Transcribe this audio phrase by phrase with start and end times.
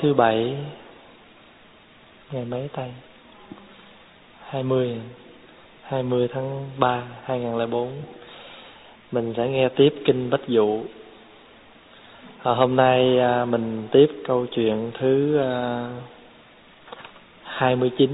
[0.00, 0.56] thứ bảy
[2.32, 2.90] ngày mấy tay
[4.48, 4.96] 20
[5.82, 7.88] 20 tháng 3 2004
[9.12, 10.82] mình sẽ nghe tiếp kinh Bách Dụ.
[12.42, 15.88] À, hôm nay à, mình tiếp câu chuyện thứ à,
[17.44, 18.10] 29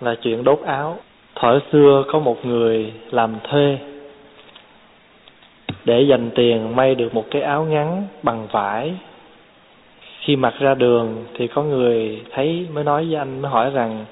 [0.00, 0.98] là chuyện đốt áo.
[1.34, 3.78] Thuở xưa có một người làm thuê.
[5.84, 8.94] Để dành tiền may được một cái áo ngắn bằng vải
[10.26, 14.04] khi mặc ra đường thì có người thấy mới nói với anh mới hỏi rằng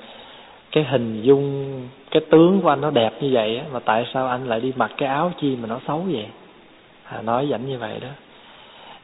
[0.73, 1.65] cái hình dung
[2.11, 4.73] cái tướng của anh nó đẹp như vậy á mà tại sao anh lại đi
[4.77, 6.27] mặc cái áo chi mà nó xấu vậy?
[7.05, 8.09] À, nói dẫn như vậy đó.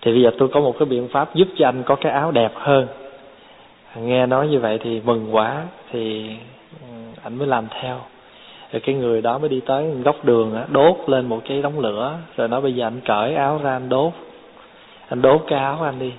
[0.03, 2.31] Thì bây giờ tôi có một cái biện pháp giúp cho anh có cái áo
[2.31, 2.87] đẹp hơn.
[3.97, 6.31] Nghe nói như vậy thì mừng quá thì
[6.81, 6.87] ừ,
[7.23, 8.01] anh mới làm theo.
[8.73, 11.81] Rồi cái người đó mới đi tới góc đường á đốt lên một cái đống
[11.81, 14.13] lửa rồi nói bây giờ anh cởi áo ra anh đốt.
[15.09, 16.13] Anh đốt cái áo anh đi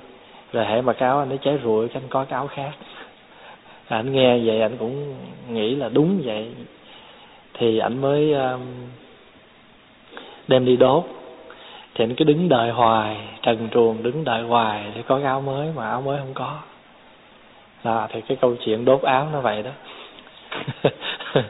[0.52, 2.71] rồi hãy mà cáo áo anh ấy cháy rụi cái anh có cái áo khác.
[3.88, 5.16] Anh nghe vậy anh cũng
[5.49, 6.52] nghĩ là đúng vậy.
[7.53, 8.61] Thì anh mới um,
[10.47, 11.03] đem đi đốt.
[11.95, 15.41] Thì anh cứ đứng đợi hoài trần truồng đứng đợi hoài để có cái áo
[15.41, 16.59] mới mà áo mới không có.
[17.83, 19.72] Đó, thì cái câu chuyện đốt áo nó vậy đó.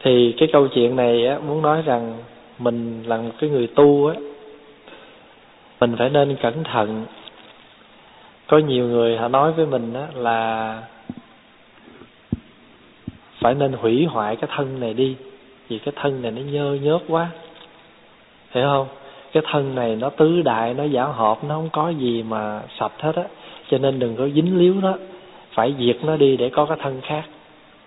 [0.00, 2.14] Thì cái câu chuyện này á, muốn nói rằng
[2.58, 4.14] mình là một cái người tu á
[5.80, 7.04] mình phải nên cẩn thận
[8.48, 10.82] có nhiều người họ nói với mình đó là
[13.40, 15.16] phải nên hủy hoại cái thân này đi
[15.68, 17.28] vì cái thân này nó nhơ nhớt quá.
[18.50, 18.86] Hiểu không?
[19.32, 22.92] Cái thân này nó tứ đại nó giả hợp nó không có gì mà sạch
[22.98, 23.24] hết á.
[23.70, 24.94] Cho nên đừng có dính líu nó
[25.52, 27.22] phải diệt nó đi để có cái thân khác.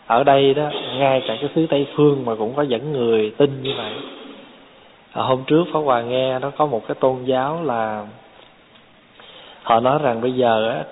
[0.06, 3.64] Ở đây đó ngay cả cái xứ tây phương mà cũng có dẫn người tin
[3.64, 3.94] như vậy.
[5.14, 8.08] À, hôm trước phó hòa nghe nó có một cái tôn giáo là
[9.64, 10.84] họ nói rằng bây giờ á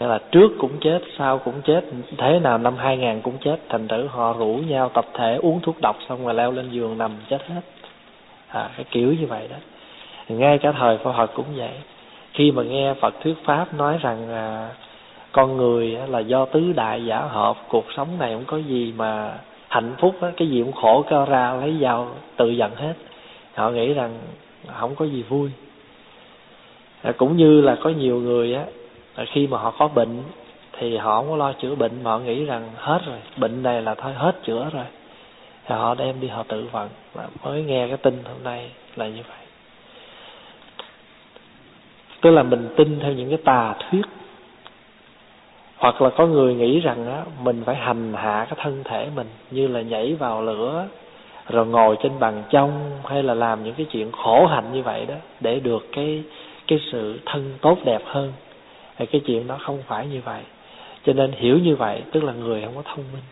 [0.00, 1.84] nghĩa là trước cũng chết sau cũng chết
[2.18, 5.80] thế nào năm 2000 cũng chết thành thử họ rủ nhau tập thể uống thuốc
[5.80, 7.60] độc xong rồi leo lên giường nằm chết hết.
[8.48, 9.56] À, cái kiểu như vậy đó.
[10.28, 11.72] Ngay cả thời Phật học cũng vậy.
[12.32, 14.68] Khi mà nghe Phật thuyết pháp nói rằng à,
[15.32, 19.34] con người là do tứ đại giả hợp cuộc sống này không có gì mà
[19.68, 22.94] hạnh phúc á, cái gì cũng khổ cao ra lấy dao tự giận hết.
[23.54, 24.18] Họ nghĩ rằng
[24.66, 25.50] không có gì vui
[27.02, 28.64] à, cũng như là có nhiều người á
[29.14, 30.22] à, khi mà họ có bệnh
[30.78, 33.82] thì họ không có lo chữa bệnh mà họ nghĩ rằng hết rồi bệnh này
[33.82, 34.84] là thôi hết chữa rồi.
[35.66, 36.88] Thì họ đem đi họ tự vận.
[37.14, 39.46] Và mới nghe cái tin hôm nay là như vậy.
[42.20, 44.02] Tức là mình tin theo những cái tà thuyết.
[45.76, 49.26] Hoặc là có người nghĩ rằng á mình phải hành hạ cái thân thể mình
[49.50, 50.86] như là nhảy vào lửa
[51.48, 55.06] rồi ngồi trên bàn trong hay là làm những cái chuyện khổ hạnh như vậy
[55.06, 56.22] đó để được cái
[56.68, 58.32] cái sự thân tốt đẹp hơn.
[58.96, 60.42] Thì cái chuyện đó không phải như vậy.
[61.06, 63.22] Cho nên hiểu như vậy tức là người không có thông minh.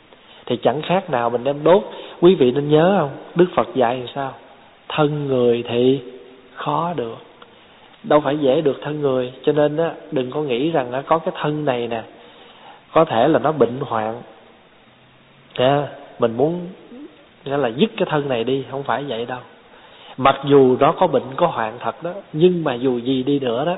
[0.46, 1.82] Thì chẳng khác nào mình đem đốt.
[2.20, 3.10] Quý vị nên nhớ không?
[3.34, 4.34] Đức phật dạy làm sao?
[4.88, 6.00] Thân người thì
[6.54, 7.16] khó được.
[8.02, 9.32] Đâu phải dễ được thân người.
[9.42, 12.02] Cho nên á đừng có nghĩ rằng nó có cái thân này nè
[12.92, 14.22] có thể là nó bệnh hoạn.
[15.54, 16.66] À, mình muốn
[17.44, 19.38] nghĩa là dứt cái thân này đi không phải vậy đâu
[20.16, 23.64] mặc dù nó có bệnh có hoạn thật đó nhưng mà dù gì đi nữa
[23.64, 23.76] đó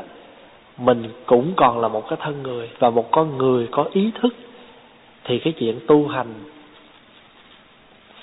[0.79, 4.35] mình cũng còn là một cái thân người và một con người có ý thức
[5.25, 6.35] thì cái chuyện tu hành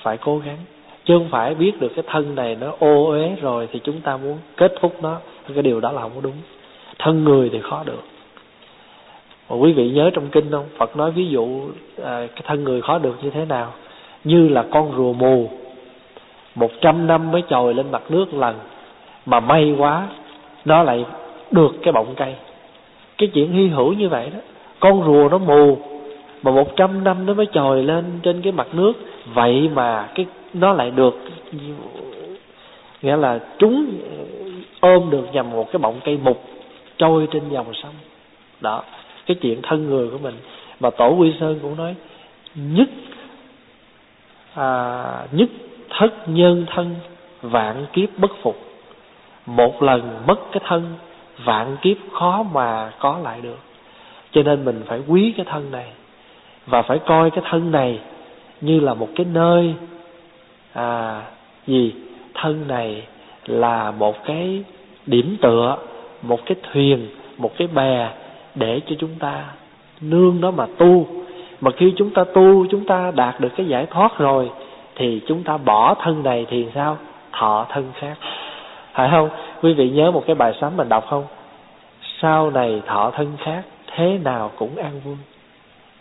[0.06, 0.58] phải cố gắng.
[1.06, 4.18] Chứ không phải biết được cái thân này nó ô uế rồi thì chúng ta
[4.18, 5.18] muốn kết thúc nó.
[5.54, 6.34] Cái điều đó là không có đúng.
[7.00, 8.04] Thân người thì khó được.
[9.50, 10.66] Mà quý vị nhớ trong kinh không?
[10.78, 11.70] Phật nói ví dụ
[12.04, 13.74] à, cái thân người khó được như thế nào?
[14.24, 15.50] Như là con rùa mù
[16.56, 18.56] một trăm năm mới trồi lên mặt nước lần
[19.26, 20.08] mà may quá
[20.66, 21.06] nó lại
[21.52, 22.36] được cái bọng cây.
[23.18, 24.40] Cái chuyện hy hữu như vậy đó
[24.80, 25.78] con rùa nó mù
[26.44, 28.94] mà một trăm năm nó mới trồi lên trên cái mặt nước.
[29.34, 31.20] Vậy mà cái nó lại được
[33.02, 33.86] nghĩa là chúng
[34.80, 36.44] ôm được nhằm một cái bọng cây mục
[36.98, 37.94] trôi trên dòng sông.
[38.62, 38.84] Đó
[39.26, 40.36] cái chuyện thân người của mình.
[40.80, 41.96] Mà tổ quy sơn cũng nói
[42.56, 42.90] nhất
[44.54, 45.50] à, nhất
[45.98, 46.96] thất nhân thân,
[47.42, 48.60] vạn kiếp bất phục.
[49.46, 50.94] Một lần mất cái thân,
[51.44, 53.60] vạn kiếp khó mà có lại được.
[54.32, 55.88] Cho nên mình phải quý cái thân này
[56.66, 58.00] và phải coi cái thân này
[58.62, 59.74] như là một cái nơi
[60.74, 61.22] à
[61.68, 61.94] gì?
[62.34, 63.04] Thân này
[63.46, 64.64] là một cái
[65.06, 65.78] điểm tựa,
[66.22, 67.08] một cái thuyền,
[67.38, 68.10] một cái bè
[68.56, 69.46] để cho chúng ta
[70.02, 71.08] nương đó mà tu.
[71.62, 74.50] Mà khi chúng ta tu, chúng ta đạt được cái giải thoát rồi
[74.96, 76.98] thì chúng ta bỏ thân này thì sao?
[77.32, 78.16] Thọ thân khác.
[78.94, 79.30] Phải không?
[79.62, 81.26] Quý vị nhớ một cái bài sám mình đọc không?
[82.22, 83.64] Sau này thọ thân khác
[83.96, 85.16] thế nào cũng an vui.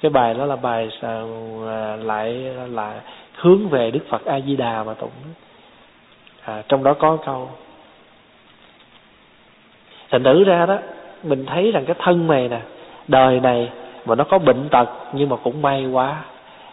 [0.00, 1.23] Cái bài đó là bài à,
[1.96, 2.32] lại
[2.70, 3.00] là
[3.35, 5.11] hướng về đức phật a di đà mà tụng
[6.44, 7.49] à, trong đó có câu
[10.11, 10.79] thành nữ ra đó
[11.23, 12.61] mình thấy rằng cái thân này nè
[13.08, 13.70] đời này
[14.06, 16.17] mà nó có bệnh tật nhưng mà cũng may quá.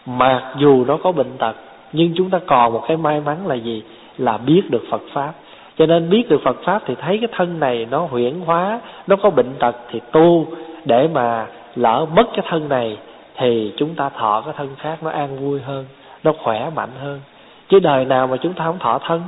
[0.06, 1.56] Mặc dù nó có bệnh tật
[1.92, 3.82] nhưng chúng ta còn một cái may mắn là gì?
[4.18, 5.32] Là biết được phật pháp.
[5.78, 9.16] Cho nên biết được phật pháp thì thấy cái thân này nó huyễn hóa, nó
[9.16, 10.46] có bệnh tật thì tu.
[10.84, 11.46] Để mà
[11.76, 12.98] lỡ mất cái thân này
[13.36, 15.84] thì chúng ta thọ cái thân khác nó an vui hơn,
[16.24, 17.20] nó khỏe mạnh hơn.
[17.68, 19.22] Chứ đời nào mà chúng ta không thọ thân,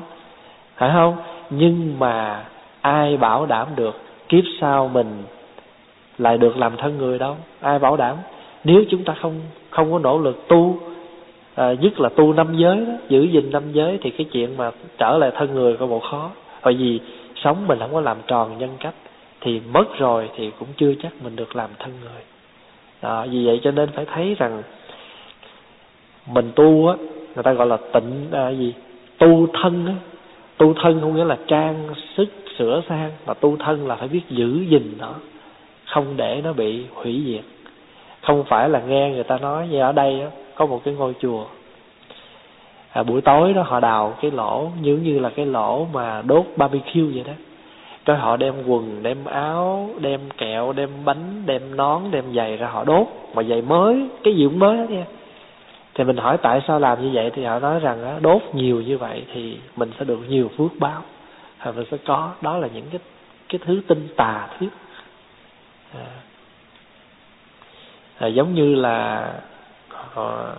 [0.77, 1.17] phải không?
[1.51, 2.45] Nhưng mà
[2.81, 5.23] ai bảo đảm được kiếp sau mình
[6.19, 7.37] lại được làm thân người đâu?
[7.61, 8.17] Ai bảo đảm?
[8.65, 9.41] Nếu chúng ta không
[9.71, 10.79] không có nỗ lực tu
[11.55, 14.71] à, nhất là tu năm giới đó giữ gìn năm giới thì cái chuyện mà
[14.99, 16.31] trở lại thân người có bộ khó.
[16.63, 17.01] Bởi vì
[17.37, 18.95] sống mình không có làm tròn nhân cách
[19.41, 22.23] thì mất rồi thì cũng chưa chắc mình được làm thân người.
[23.03, 24.63] Đó, vì vậy cho nên phải thấy rằng
[26.27, 26.95] mình tu á
[27.35, 28.75] người ta gọi là tịnh à, gì?
[29.19, 29.95] Tu thân á.
[30.57, 32.29] Tu thân không nghĩa là trang sức
[32.59, 35.15] sửa sang mà tu thân là phải biết giữ gìn nó
[35.85, 37.45] không để nó bị hủy diệt.
[38.23, 41.15] Không phải là nghe người ta nói như ở đây á, có một cái ngôi
[41.21, 41.47] chùa.
[42.93, 46.47] À, buổi tối đó họ đào cái lỗ như như là cái lỗ mà đốt
[46.57, 47.33] barbecue vậy đó.
[48.05, 52.67] Cái họ đem quần đem áo đem kẹo đem bánh đem nón đem giày ra
[52.67, 53.07] họ đốt.
[53.35, 55.05] Mà giày mới cái gì cũng mới hết nha.
[55.95, 58.83] Thì mình hỏi tại sao làm như vậy thì họ nói rằng đó, đốt nhiều
[58.83, 61.03] như vậy thì mình sẽ được nhiều phước báo.
[61.65, 63.01] Và mình sẽ có đó là những cái
[63.49, 64.71] cái thứ tinh tà thuyết.
[65.95, 66.07] À,
[68.19, 69.31] à, giống như là
[70.15, 70.53] họ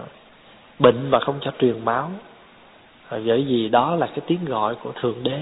[0.79, 2.09] bệnh mà không cho truyền máu.
[3.11, 5.39] Bởi vì đó là cái tiếng gọi của thượng đế.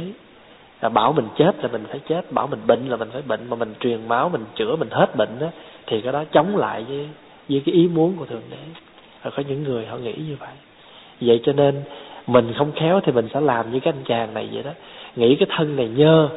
[0.82, 3.50] Là bảo mình chết là mình phải chết, bảo mình bệnh là mình phải bệnh,
[3.50, 5.48] mà mình truyền máu, mình chữa, mình hết bệnh đó
[5.88, 7.08] thì cái đó chống lại với
[7.50, 8.58] với cái ý muốn của thượng đế.
[9.24, 10.50] Và có những người họ nghĩ như vậy.
[11.22, 11.84] Vậy cho nên
[12.28, 14.72] mình không khéo thì mình sẽ làm như cái anh chàng này vậy đó.
[15.16, 16.30] Nghĩ cái thân này nhơ,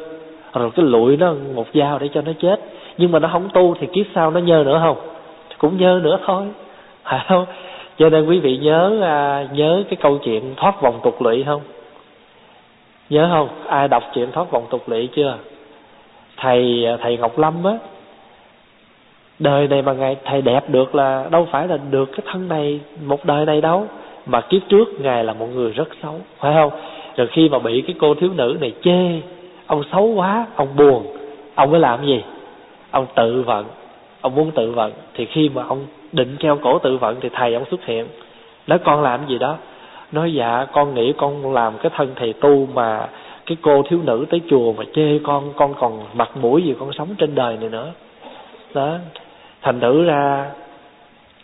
[0.53, 2.61] rồi cái lụi nó một dao để cho nó chết.
[2.99, 4.97] Nhưng mà nó không tu thì kiếp sau nó nhơ nữa không?
[5.59, 6.47] Cũng nhơ nữa thôi
[7.07, 7.47] phải không?
[7.99, 11.61] Cho nên quý vị nhớ à, nhớ cái câu chuyện thoát vòng tục lụy không?
[13.11, 13.49] Nhớ không?
[13.69, 15.37] Ai đọc chuyện thoát vòng tục lụy chưa?
[16.37, 17.73] Thầy à, thầy ngọc lâm á
[19.39, 22.81] đời này mà ngài thầy đẹp được là đâu phải là được cái thân này
[23.05, 23.87] một đời này đâu
[24.27, 26.71] mà kiếp trước ngài là một người rất xấu phải không?
[27.17, 29.21] Rồi khi mà bị cái cô thiếu nữ này chê
[29.67, 31.17] ông xấu quá ông buồn
[31.55, 32.23] ông mới làm gì?
[32.91, 33.65] Ông tự vận
[34.21, 34.93] ông muốn tự vận.
[35.15, 38.07] Thì khi mà ông định treo cổ tự vận thì thầy ông xuất hiện.
[38.67, 39.57] Nói, con làm gì đó?
[40.13, 43.09] Nói dạ con nghĩ con làm cái thân thầy tu mà
[43.47, 46.93] cái cô thiếu nữ tới chùa mà chê con con còn mặt mũi gì con
[46.93, 47.93] sống trên đời này nữa.
[48.75, 48.99] Đó.
[49.63, 50.51] Thành thử ra,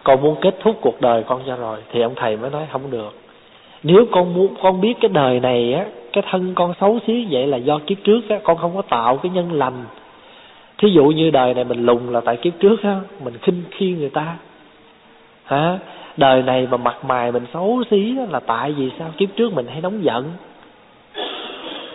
[0.04, 2.90] con muốn kết thúc cuộc đời con cho rồi, thì ông thầy mới nói, không
[2.90, 3.14] được.
[3.82, 7.46] Nếu con muốn, con biết cái đời này á, cái thân con xấu xí vậy
[7.46, 9.84] là do kiếp trước á, con không có tạo cái nhân lành.
[10.78, 13.92] Thí dụ như đời này mình lùng là tại kiếp trước á, mình khinh khi
[13.92, 14.36] người ta
[15.52, 15.78] à,
[16.16, 19.08] đời này mà mặt mày mình xấu xí là tại vì sao?
[19.16, 20.24] Kiếp trước mình hay nóng giận.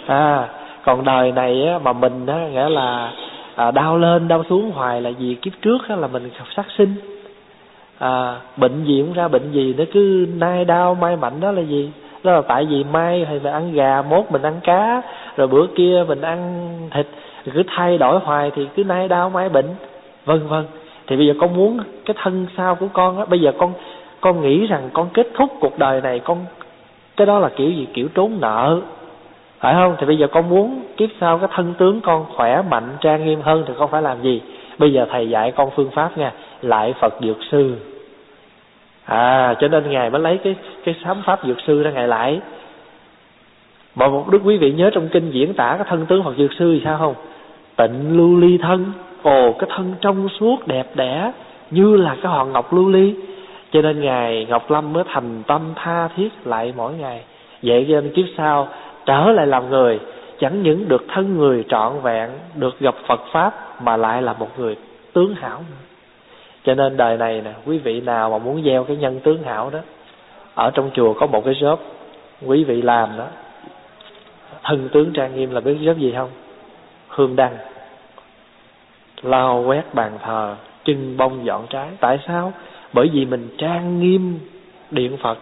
[0.07, 0.47] À
[0.83, 3.11] còn đời này á, mà mình á, nghĩa là
[3.55, 6.95] à, đau lên đau xuống hoài là vì kiếp trước á, là mình sát sinh.
[7.99, 11.61] À, bệnh gì cũng ra bệnh gì nó cứ nay đau mai mạnh đó là
[11.61, 11.91] gì?
[12.23, 15.01] Đó là tại vì mai thì mình ăn gà mốt mình ăn cá
[15.37, 17.07] rồi bữa kia mình ăn thịt
[17.53, 19.65] cứ thay đổi hoài thì cứ nay đau mai bệnh
[20.25, 20.65] vân vân
[21.07, 23.73] thì bây giờ con muốn cái thân sau của con á, bây giờ con
[24.21, 26.45] con nghĩ rằng con kết thúc cuộc đời này, con,
[27.17, 27.87] cái đó là kiểu gì?
[27.93, 28.81] Kiểu trốn nợ.
[29.59, 29.95] Phải không?
[29.99, 33.41] Thì bây giờ con muốn kiếp sau cái thân tướng con khỏe, mạnh, trang nghiêm
[33.41, 34.41] hơn thì con phải làm gì?
[34.77, 37.75] Bây giờ thầy dạy con phương pháp nha, lại phật dược sư.
[39.05, 42.39] À cho nên ngài mới lấy cái cái sám pháp dược sư ra ngài lại.
[43.95, 46.53] Mà một đức quý vị nhớ trong kinh diễn tả cái thân tướng phật dược
[46.53, 47.15] sư thì sao không?
[47.75, 48.91] Tịnh lưu ly thân
[49.23, 51.31] ồ, cái thân trong suốt đẹp đẽ
[51.71, 53.15] như là cái hòn ngọc lưu ly.
[53.71, 57.21] Cho nên ngài ngọc lâm mới thành tâm tha thiết lại mỗi ngày.
[57.63, 58.67] Vậy cho nên kiếp sau,
[59.05, 59.99] trở lại làm người,
[60.39, 64.59] chẳng những được thân người trọn vẹn, được gặp phật pháp, mà lại là một
[64.59, 64.75] người
[65.13, 65.61] tướng hảo
[66.67, 69.69] cho nên đời này nè, quý vị nào mà muốn gieo cái nhân tướng hảo
[69.69, 69.79] đó,
[70.55, 71.79] ở trong chùa có một cái shop,
[72.45, 73.25] quý vị làm đó.
[74.63, 76.29] Thân tướng trang nghiêm là biết shop gì không?
[77.07, 77.57] Hương đăng
[79.21, 81.89] lau quét bàn thờ trưng bông dọn trái.
[81.99, 82.53] Tại sao?
[82.93, 84.39] Bởi vì mình trang nghiêm
[84.91, 85.37] điện phật.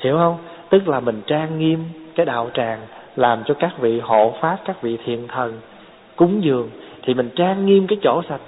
[0.00, 0.38] Hiểu không?
[0.70, 2.80] Tức là mình trang nghiêm cái đạo tràng,
[3.16, 5.60] làm cho các vị hộ pháp, các vị thiền thần
[6.16, 6.70] cúng dường,
[7.02, 8.40] thì mình trang nghiêm cái chỗ sạch.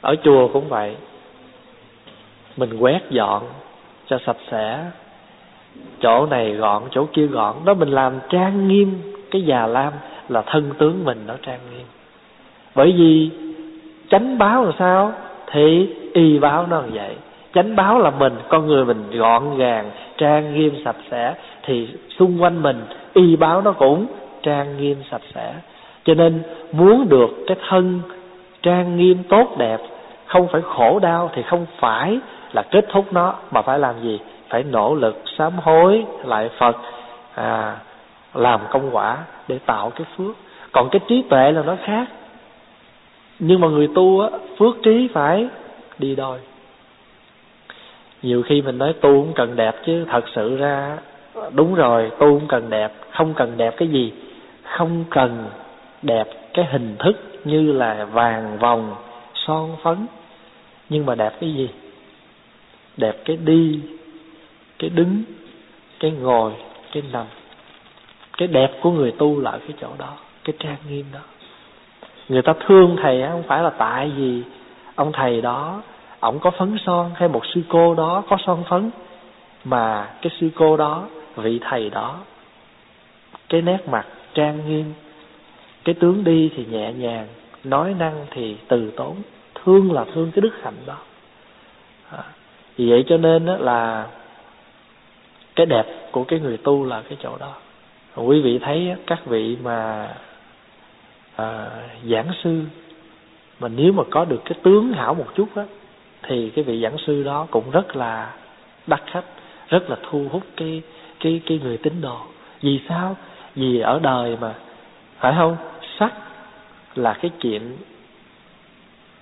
[0.00, 0.96] Ở chùa cũng vậy.
[2.56, 3.42] Mình quét dọn
[4.06, 4.84] cho sạch sẽ.
[6.00, 7.56] Chỗ này gọn, chỗ kia gọn.
[7.64, 9.92] Đó mình làm trang nghiêm cái già lam
[10.28, 11.86] là thân tướng mình nó trang nghiêm
[12.76, 13.30] bởi vì
[14.10, 15.12] chánh báo là sao?
[15.52, 17.14] Thì y báo nó là vậy.
[17.54, 22.42] Chánh báo là mình con người mình gọn gàng trang nghiêm sạch sẽ thì xung
[22.42, 24.06] quanh mình y báo nó cũng
[24.42, 25.54] trang nghiêm sạch sẽ.
[26.04, 26.42] Cho nên
[26.72, 28.00] muốn được cái thân
[28.62, 29.80] trang nghiêm tốt đẹp
[30.26, 32.18] không phải khổ đau thì không phải
[32.52, 34.20] là kết thúc nó mà phải làm gì?
[34.48, 36.76] Phải nỗ lực sám hối lại phật
[37.34, 37.76] à,
[38.34, 39.16] làm công quả
[39.48, 40.36] để tạo cái phước.
[40.72, 42.06] Còn cái trí tuệ là nó khác
[43.38, 44.28] nhưng mà người tu á,
[44.58, 45.48] phước trí phải
[45.98, 46.38] đi đôi.
[48.22, 50.98] Nhiều khi mình nói tu cũng cần đẹp chứ, thật sự ra
[51.52, 54.12] đúng rồi, tu cũng cần đẹp, không cần đẹp cái gì.
[54.62, 55.44] Không cần
[56.02, 58.94] đẹp cái hình thức như là vàng vòng,
[59.34, 60.06] son phấn.
[60.88, 61.68] Nhưng mà đẹp cái gì?
[62.96, 63.80] Đẹp cái đi,
[64.78, 65.22] cái đứng,
[66.00, 66.52] cái ngồi,
[66.92, 67.26] cái nằm.
[68.38, 71.20] Cái đẹp của người tu là ở cái chỗ đó, cái trang nghiêm đó
[72.28, 74.42] người ta thương thầy không phải là tại vì
[74.94, 75.82] ông thầy đó
[76.20, 78.90] ổng có phấn son hay một sư cô đó có son phấn
[79.64, 82.18] mà cái sư cô đó vị thầy đó
[83.48, 84.92] cái nét mặt trang nghiêm
[85.84, 87.26] cái tướng đi thì nhẹ nhàng
[87.64, 89.16] nói năng thì từ tốn
[89.54, 90.96] thương là thương cái đức hạnh đó.
[92.10, 92.22] À,
[92.76, 94.06] vì vậy cho nên đó là
[95.56, 97.52] cái đẹp của cái người tu là cái chỗ đó.
[98.16, 100.08] Quý vị thấy các vị mà
[101.36, 101.70] à,
[102.04, 102.62] giảng sư.
[103.60, 105.64] Mà nếu mà có được cái tướng hảo một chút á
[106.22, 108.34] thì cái vị giảng sư đó cũng rất là
[108.86, 109.24] đắt khách
[109.68, 110.82] rất là thu hút cái
[111.20, 112.16] cái cái người tín đồ.
[112.60, 113.16] Vì sao?
[113.54, 114.54] Vì ở đời mà
[115.18, 115.56] phải không?
[115.98, 116.12] Sắc
[116.94, 117.76] là cái chuyện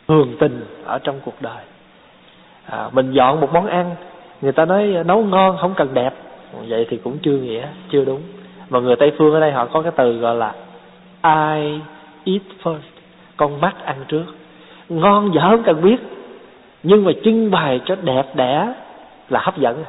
[0.09, 1.65] thường tình ở trong cuộc đời.
[2.67, 3.97] À, mình dọn một món ăn
[4.41, 6.15] người ta nói nấu ngon không cần đẹp.
[6.69, 8.23] Vậy thì cũng chưa nghĩa chưa đúng.
[8.71, 10.55] Mà người tây phương ở đây họ có cái từ gọi là
[11.21, 11.81] ai
[12.25, 12.79] eat first
[13.37, 14.25] con mắt ăn trước.
[14.89, 15.97] Ngon dở không cần biết
[16.83, 18.75] nhưng mà trưng bày cho đẹp đẽ
[19.29, 19.85] là hấp dẫn.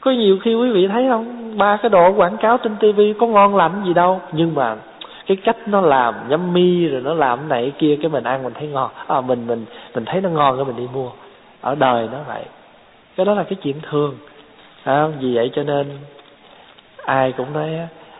[0.00, 1.58] Có nhiều khi quý vị thấy không?
[1.58, 4.76] Ba cái đồ quảng cáo trên tivi có ngon lành gì đâu nhưng mà
[5.26, 8.52] cái cách nó làm nhắm mi rồi nó làm này kia cái mình ăn mình
[8.54, 8.90] thấy ngon.
[9.06, 9.64] À, mình mình
[9.94, 11.10] mình thấy nó ngon cái mình đi mua.
[11.60, 12.42] Ở đời nó vậy.
[13.16, 14.14] Cái đó là cái chuyện thường.
[14.84, 15.86] À, vì vậy cho nên
[17.04, 17.70] ai cũng nói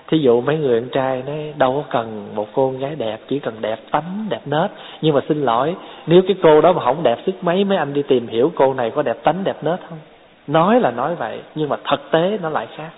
[0.08, 3.38] thí dụ mấy người con trai nói đâu có cần một cô gái đẹp chỉ
[3.38, 4.70] cần đẹp tánh đẹp nết.
[5.02, 5.74] Nhưng mà xin lỗi
[6.06, 8.74] nếu cái cô đó mà không đẹp sức mấy mấy anh đi tìm hiểu cô
[8.74, 9.98] này có đẹp tánh đẹp nết không?
[10.46, 12.90] Nói là nói vậy nhưng mà thực tế nó lại khác.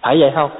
[0.00, 0.50] Phải vậy không?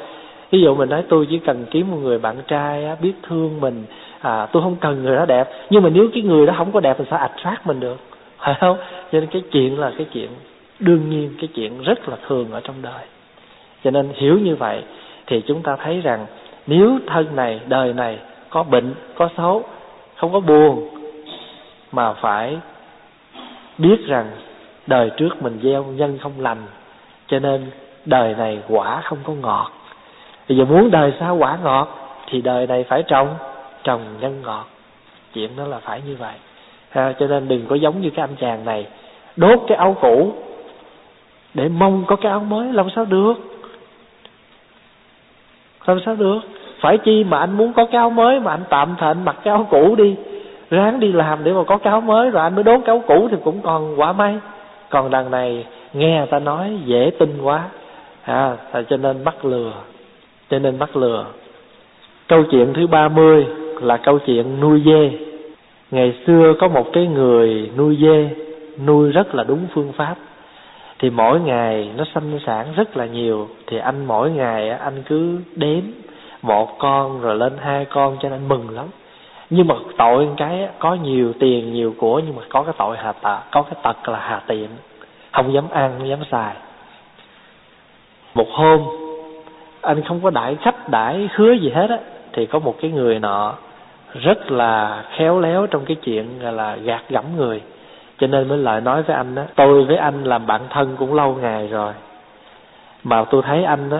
[0.50, 3.60] Ví dụ mình nói tôi chỉ cần kiếm một người bạn trai á, biết thương
[3.60, 3.84] mình
[4.20, 5.48] à tôi không cần người đó đẹp.
[5.70, 8.00] Nhưng mà nếu cái người đó không có đẹp thì sao attract mình được?
[8.38, 8.76] Phải không?
[9.12, 10.28] Cho nên cái chuyện là cái chuyện
[10.78, 13.04] đương nhiên cái chuyện rất là thường ở trong đời.
[13.84, 14.82] Cho nên hiểu như vậy
[15.32, 16.26] thì chúng ta thấy rằng
[16.66, 18.18] nếu thân này đời này
[18.50, 19.62] có bệnh có xấu
[20.16, 20.88] không có buồn
[21.92, 22.56] mà phải
[23.78, 24.30] biết rằng
[24.86, 26.62] đời trước mình gieo nhân không lành
[27.26, 27.70] cho nên
[28.04, 29.70] đời này quả không có ngọt.
[30.48, 31.88] Bây giờ muốn đời sau quả ngọt
[32.30, 33.28] thì đời này phải trồng
[33.84, 34.66] trồng nhân ngọt.
[35.34, 36.34] Chuyện đó là phải như vậy.
[36.90, 38.86] Ha, cho nên đừng có giống như cái anh chàng này
[39.36, 40.32] đốt cái áo cũ
[41.54, 43.51] để mong có cái áo mới làm sao được
[45.86, 46.38] làm sao được?
[46.80, 49.36] Phải chi mà anh muốn có cái áo mới mà anh tạm thời anh mặc
[49.44, 50.14] cái áo cũ đi.
[50.70, 53.02] Ráng đi làm để mà có cái áo mới rồi anh mới đốn cái áo
[53.06, 54.38] cũ thì cũng còn quả may.
[54.90, 57.68] Còn đằng này nghe người ta nói dễ tin quá.
[58.22, 58.56] À,
[58.90, 59.72] cho nên mắc lừa.
[60.50, 61.24] Cho nên mắc lừa.
[62.28, 63.46] Câu chuyện thứ ba mươi
[63.80, 65.10] là câu chuyện nuôi dê.
[65.90, 68.30] Ngày xưa có một cái người nuôi dê
[68.86, 70.14] nuôi rất là đúng phương pháp
[71.02, 73.48] thì mỗi ngày nó sanh sản rất là nhiều.
[73.66, 75.82] Thì anh mỗi ngày anh cứ đếm
[76.42, 78.86] một con rồi lên hai con cho nên mừng lắm.
[79.50, 83.12] Nhưng mà tội cái có nhiều tiền nhiều của nhưng mà có cái tội hà
[83.12, 84.68] tà, có cái tật là hà tiện.
[85.32, 86.54] Không dám ăn, không dám xài.
[88.34, 88.80] Một hôm,
[89.80, 91.98] anh không có đãi khách, đãi hứa gì hết á,
[92.32, 93.54] thì có một cái người nọ
[94.14, 97.62] rất là khéo léo trong cái chuyện là gạt gẫm người
[98.22, 101.14] cho nên mới lại nói với anh đó, tôi với anh làm bạn thân cũng
[101.14, 101.92] lâu ngày rồi,
[103.04, 103.98] mà tôi thấy anh đó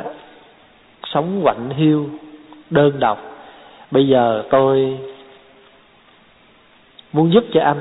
[1.04, 2.06] sống quạnh hiu,
[2.70, 3.18] đơn độc.
[3.90, 4.98] Bây giờ tôi
[7.12, 7.80] muốn giúp cho anh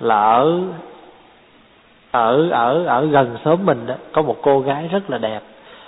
[0.00, 0.60] là ở
[2.10, 5.42] ở ở ở gần xóm mình đó, có một cô gái rất là đẹp,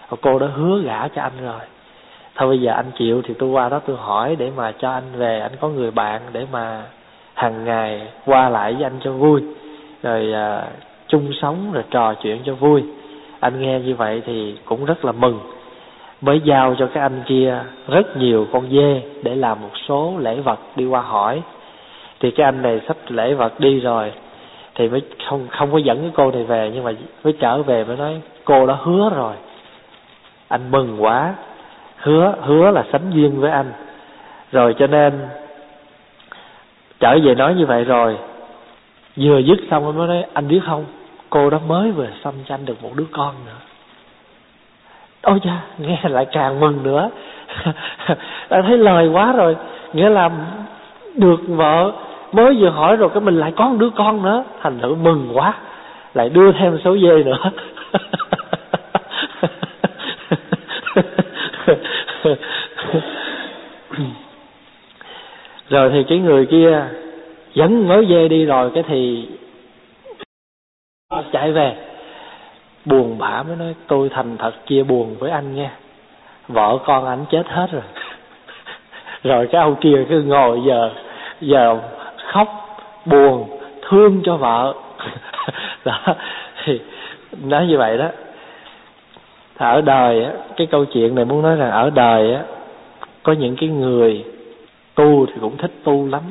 [0.08, 1.60] và cô đã hứa gả cho anh rồi.
[2.34, 5.04] Thôi bây giờ anh chịu thì tôi qua đó tôi hỏi để mà cho anh
[5.16, 6.82] về, anh có người bạn để mà
[7.34, 9.42] hàng ngày qua lại với anh cho vui
[10.02, 10.64] rồi à,
[11.08, 12.82] chung sống rồi trò chuyện cho vui.
[13.40, 15.40] Anh nghe như vậy thì cũng rất là mừng.
[16.20, 20.40] Mới giao cho các anh kia rất nhiều con dê để làm một số lễ
[20.40, 21.42] vật đi qua hỏi.
[22.20, 24.12] Thì cái anh này sắp lễ vật đi rồi
[24.74, 26.92] thì mới không không có dẫn cái cô này về nhưng mà
[27.24, 29.34] mới trở về mới nói cô đã hứa rồi.
[30.48, 31.34] Anh mừng quá.
[31.96, 33.72] Hứa hứa là sánh duyên với anh.
[34.52, 35.12] Rồi cho nên
[37.00, 38.16] trở về nói như vậy rồi
[39.18, 40.84] vừa dứt xong anh mới nói, anh biết không,
[41.30, 43.58] cô đó mới vừa xăm cho anh được một đứa con nữa.
[45.22, 47.10] Ôi cha nghe lại càng mừng nữa.
[48.50, 49.56] Đã thấy lời quá rồi.
[49.92, 50.30] Nghĩa là
[51.14, 51.92] được vợ
[52.32, 54.44] mới vừa hỏi rồi cái mình lại có một đứa con nữa.
[54.62, 55.54] Thành thử mừng quá,
[56.14, 57.50] lại đưa thêm số dê nữa.
[65.70, 66.84] Rồi thì cái người kia
[67.58, 69.28] dẫn mớ dê đi rồi, cái thì
[71.32, 71.76] chạy về.
[72.84, 75.70] Buồn bã mới nói, tôi thành thật chia buồn với anh nha.
[76.48, 77.82] Vợ con anh chết hết rồi.
[79.22, 80.90] Rồi cái ông kia cứ ngồi giờ
[81.40, 81.78] giờ
[82.32, 82.48] khóc,
[83.04, 83.48] buồn,
[83.82, 84.74] thương cho vợ.
[85.84, 86.16] Đó,
[86.64, 86.80] thì
[87.42, 88.08] nói như vậy đó.
[89.56, 92.42] Ở đời á, cái câu chuyện này muốn nói rằng ở đời á,
[93.22, 94.24] có những cái người
[94.94, 96.22] tu thì cũng thích tu lắm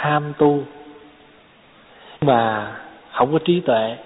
[0.00, 0.62] ham tu.
[2.20, 2.72] Mà
[3.12, 3.96] không có trí tuệ.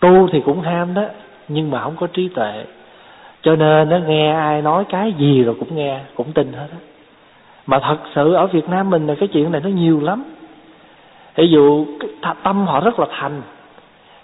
[0.00, 1.04] Tu thì cũng ham đó
[1.48, 2.64] nhưng mà không có trí tuệ.
[3.42, 6.78] Cho nên nó nghe ai nói cái gì rồi cũng nghe cũng tin hết á.
[7.66, 10.24] Mà thật sự ở Việt Nam mình là cái chuyện này nó nhiều lắm.
[11.34, 11.86] Ví dụ
[12.42, 13.42] tâm họ rất là thành.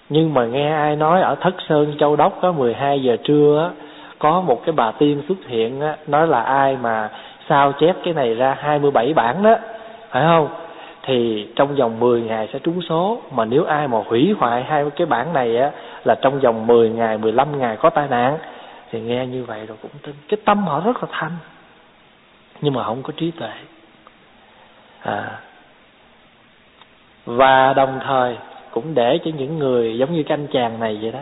[0.09, 3.85] Nhưng mà nghe ai nói ở Thất Sơn Châu Đốc có 12 giờ trưa á,
[4.19, 7.09] có một cái bà tiên xuất hiện á, nói là ai mà
[7.49, 9.55] sao chép cái này ra 27 bản đó,
[10.09, 10.49] phải không?
[11.03, 13.21] Thì trong vòng 10 ngày sẽ trúng số.
[13.31, 15.71] Mà nếu ai mà hủy hoại hai cái bản này á,
[16.05, 18.37] là trong vòng 10 ngày 15 ngày có tai nạn,
[18.91, 20.15] thì nghe như vậy rồi cũng tin.
[20.29, 21.31] Cái tâm họ rất là thanh,
[22.61, 23.51] nhưng mà không có trí tuệ.
[25.01, 25.39] À.
[27.25, 28.37] Và đồng thời
[28.71, 31.19] cũng để cho những người giống như cái anh chàng này vậy đó,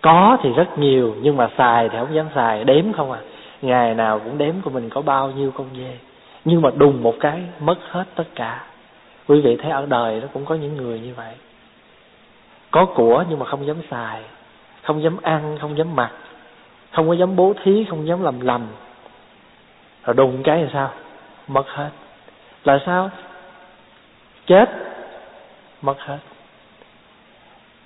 [0.00, 3.18] có thì rất nhiều, nhưng mà xài thì không dám xài, đếm không à
[3.62, 5.98] ngày nào cũng đếm của mình có bao nhiêu con dê.
[6.44, 8.64] Nhưng mà đùng một cái, mất hết tất cả.
[9.26, 11.34] Quý vị thấy ở đời nó cũng có những người như vậy.
[12.70, 14.22] Có của nhưng mà không dám xài,
[14.82, 16.10] không dám ăn, không dám mặc,
[16.92, 18.66] không có dám bố thí, không dám làm lầm
[20.04, 20.90] rồi đùng cái là sao?
[21.48, 21.90] Mất hết.
[22.64, 23.10] Là sao?
[24.46, 24.70] Chết.
[25.82, 26.18] Mất hết.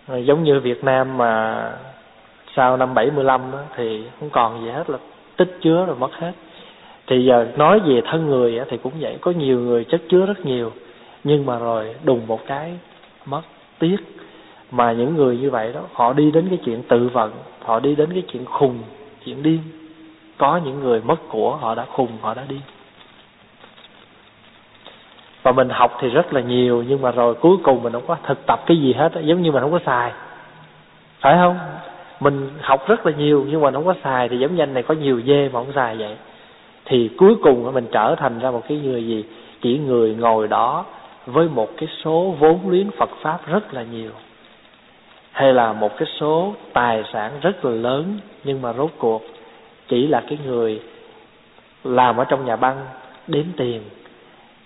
[0.08, 1.70] Rồi giống như Việt Nam mà
[2.56, 4.98] sau năm 75 lăm thì không còn gì hết là
[5.36, 6.32] tích chứa rồi mất hết.
[7.06, 9.18] Thì giờ nói về thân người thì cũng vậy.
[9.20, 10.72] Có nhiều người chất chứa rất nhiều,
[11.24, 12.72] nhưng mà rồi đùng một cái
[13.26, 13.42] mất
[13.78, 13.96] tiếc.
[14.70, 17.32] Mà những người như vậy đó, họ đi đến cái chuyện tự vận,
[17.64, 18.78] họ đi đến cái chuyện khùng,
[19.24, 19.60] chuyện điên.
[20.38, 22.60] Có những người mất của, họ đã khùng, họ đã đi
[25.42, 28.16] và mình học thì rất là nhiều, nhưng mà rồi cuối cùng mình không có
[28.26, 30.12] thực tập cái gì hết giống như mình không có xài.
[31.20, 31.58] Phải không?
[32.22, 34.82] Mình học rất là nhiều, nhưng mà không có xài thì giống như anh này
[34.82, 36.16] có nhiều dê mà không xài vậy.
[36.84, 39.24] Thì cuối cùng mình trở thành ra một cái người gì?
[39.62, 40.84] Chỉ người ngồi đó
[41.26, 44.10] với một cái số vốn liếng Phật pháp rất là nhiều.
[45.32, 49.22] Hay là một cái số tài sản rất là lớn, nhưng mà rốt cuộc
[49.88, 50.80] chỉ là cái người
[51.84, 52.76] làm ở trong nhà băng,
[53.26, 53.82] đếm tiền.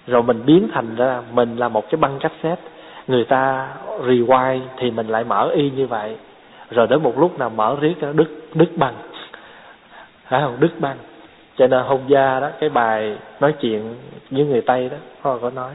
[0.06, 2.62] Rồi mình biến thành ra, mình là một cái băng cassette.
[3.06, 3.68] Người ta
[4.04, 6.16] rewind thì mình lại mở y như vậy
[6.70, 8.94] rồi đến một lúc nào mở riết nó đứt đứt băng.
[10.24, 10.56] Phải không?
[10.60, 10.96] Đứt băng.
[11.56, 13.94] Cho nên hôn gia đó, cái bài nói chuyện
[14.30, 15.74] với người tây đó, họ có nói,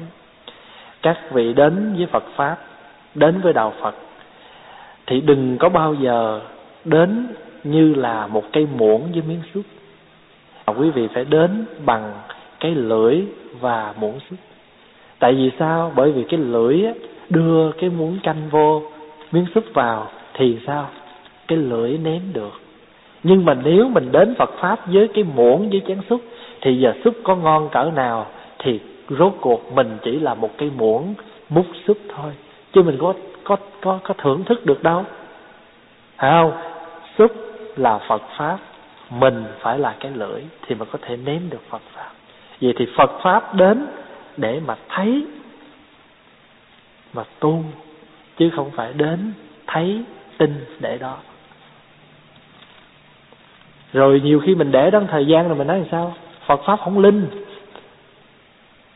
[1.02, 2.58] các vị đến với phật pháp,
[3.16, 3.96] đến với đạo phật,
[5.08, 6.42] thì đừng có bao giờ
[6.86, 7.28] đến
[7.64, 9.64] như là một cây muỗng với miếng súp.
[10.78, 12.14] Quý vị phải đến bằng
[12.60, 13.22] cái lưỡi
[13.60, 14.40] và muỗng súp.
[15.20, 15.92] Tại vì sao?
[15.96, 16.84] Bởi vì cái lưỡi
[17.30, 18.82] đưa cái muỗng canh vô,
[19.32, 20.08] miếng súp vào
[20.42, 20.90] thì sao?
[21.48, 22.62] Cái lưỡi nếm được.
[23.24, 26.22] Nhưng mà nếu mình đến Phật pháp với cái muỗng với chén súp
[26.62, 28.28] thì giờ súp có ngon cỡ nào
[28.60, 31.14] thì rốt cuộc mình chỉ là một cái muỗng
[31.50, 32.32] múc súp thôi.
[32.74, 35.06] Chứ mình có có có có thưởng thức được đâu.
[36.18, 36.52] Phải không?
[37.18, 37.32] Súp
[37.78, 38.58] là Phật pháp,
[39.10, 42.10] mình phải là cái lưỡi thì mình có thể nếm được Phật pháp.
[42.62, 43.86] Vậy thì Phật pháp đến
[44.38, 45.26] để mà thấy,
[47.14, 47.64] mà tu,
[48.38, 49.34] chứ không phải đến
[49.68, 50.04] thấy
[50.42, 51.18] tin để đó.
[53.94, 56.14] Rồi nhiều khi mình để đó thời gian rồi mình nói làm sao?
[56.46, 57.28] Phật pháp không linh.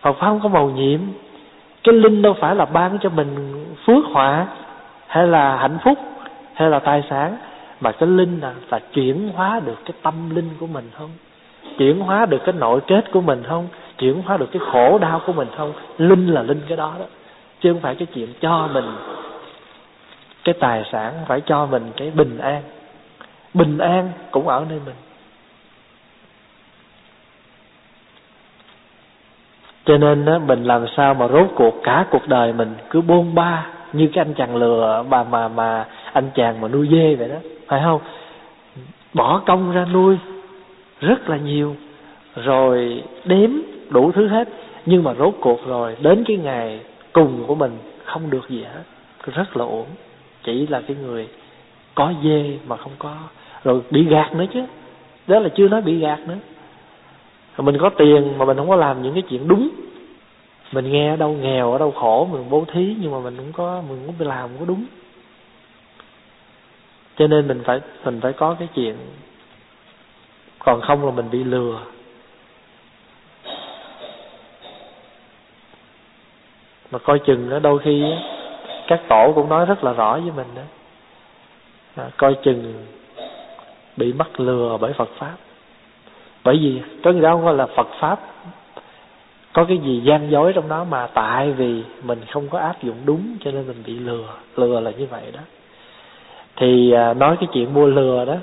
[0.01, 0.99] Phật pháp không có màu nhiệm.
[1.83, 4.47] Cái linh đâu phải là ban cho mình phước họa,
[5.07, 5.97] hay là hạnh phúc,
[6.53, 7.37] hay là tài sản,
[7.81, 11.09] mà cái linh là là chuyển hóa được cái tâm linh của mình không?
[11.77, 13.67] Chuyển hóa được cái nội kết của mình không?
[13.97, 15.73] Chuyển hóa được cái khổ đau của mình không?
[15.97, 17.05] Linh là linh cái đó đó,
[17.61, 18.85] chứ không phải cái chuyện cho mình
[20.45, 22.63] cái tài sản phải cho mình cái bình an.
[23.53, 24.95] Bình an cũng ở nơi mình.
[29.85, 33.35] Cho nên á, mình làm sao mà rốt cuộc cả cuộc đời mình cứ bôn
[33.35, 37.29] ba như cái anh chàng lừa bà mà mà anh chàng mà nuôi dê vậy
[37.29, 37.35] đó
[37.67, 38.01] phải không?
[39.13, 40.17] Bỏ công ra nuôi
[41.01, 41.75] rất là nhiều
[42.35, 43.49] rồi đếm
[43.89, 44.47] đủ thứ hết
[44.85, 46.79] nhưng mà rốt cuộc rồi đến cái ngày
[47.13, 48.83] cùng của mình không được gì hết
[49.33, 49.85] rất là ổn
[50.45, 51.27] chỉ là cái người
[51.95, 53.15] có dê mà không có.
[53.63, 54.65] Rồi bị gạt nữa chứ.
[55.27, 56.37] Đó là chưa nói bị gạt nữa.
[57.57, 59.69] Mình có tiền mà mình không có làm những cái chuyện đúng.
[60.71, 63.51] Mình nghe ở đâu nghèo, ở đâu khổ, mình bố thí nhưng mà mình cũng
[63.53, 64.85] có, mình cũng làm không có đúng.
[67.17, 68.95] Cho nên mình phải mình phải có cái chuyện.
[70.59, 71.79] Còn không là mình bị lừa.
[76.91, 78.03] Mà coi chừng đó, đôi khi
[78.87, 80.61] các tổ cũng nói rất là rõ với mình đó.
[81.95, 82.85] À, coi chừng
[83.97, 85.35] bị mắc lừa bởi Phật pháp.
[86.43, 88.19] Bởi vì có người đó không gọi là Phật pháp
[89.53, 92.95] có cái gì gian dối trong đó mà tại vì mình không có áp dụng
[93.05, 94.27] đúng cho nên mình bị lừa.
[94.55, 95.39] Lừa là như vậy đó.
[96.55, 98.35] Thì à, nói cái chuyện mua lừa đó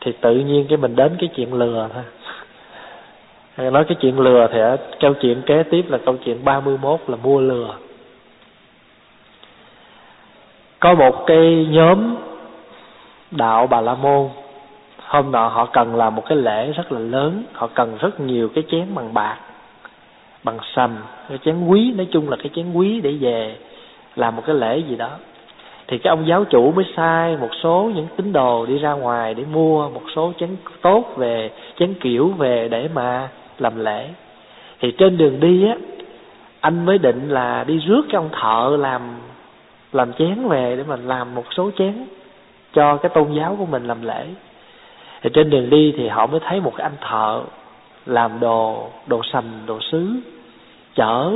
[0.00, 2.02] thì tự nhiên cái mình đến cái chuyện lừa thôi.
[3.70, 7.16] Nói cái chuyện lừa thì ở câu chuyện kế tiếp là câu chuyện 31 là
[7.16, 7.74] mua lừa
[10.80, 12.16] có một cái nhóm
[13.30, 14.28] đạo bà la môn.
[15.06, 17.42] Hôm nọ họ cần làm một cái lễ rất là lớn.
[17.52, 19.36] Họ cần rất nhiều cái chén bằng bạc,
[20.44, 20.96] bằng sầm,
[21.28, 21.92] cái chén quý.
[21.96, 23.56] Nói chung là cái chén quý để về
[24.16, 25.10] làm một cái lễ gì đó.
[25.86, 29.34] Thì cái ông giáo chủ mới sai một số những tín đồ đi ra ngoài
[29.34, 34.08] để mua một số chén tốt về, chén kiểu về để mà làm lễ.
[34.80, 35.74] Thì trên đường đi á,
[36.60, 39.02] anh mới định là đi rước cái ông thợ làm
[39.92, 41.94] làm chén về để mình làm một số chén
[42.72, 44.26] cho cái tôn giáo của mình làm lễ.
[45.22, 47.42] Thì trên đường đi thì họ mới thấy một cái anh thợ
[48.06, 50.14] làm đồ đồ sành, đồ sứ,
[50.94, 51.32] chở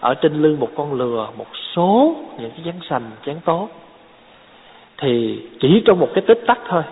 [0.00, 3.68] ở trên lưng một con lừa, một số những cái chén sành, chén tốt.
[4.98, 6.82] Thì chỉ trong một cái tích tắc thôi,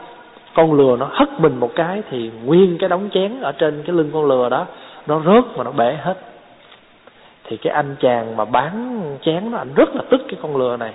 [0.55, 3.97] con lừa nó hất mình một cái thì nguyên cái đống chén ở trên cái
[3.97, 4.67] lưng con lừa đó,
[5.07, 6.15] nó rớt và nó bể hết
[7.49, 10.77] thì cái anh chàng mà bán chén đó, anh rất là tức cái con lừa
[10.77, 10.93] này.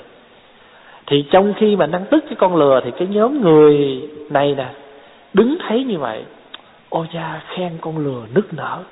[1.05, 4.67] Thì trong khi mà đang tức cái con lừa thì cái nhóm người này nè,
[5.33, 6.23] đứng thấy như vậy.
[6.89, 8.83] Ôi cha khen con lừa nức nở.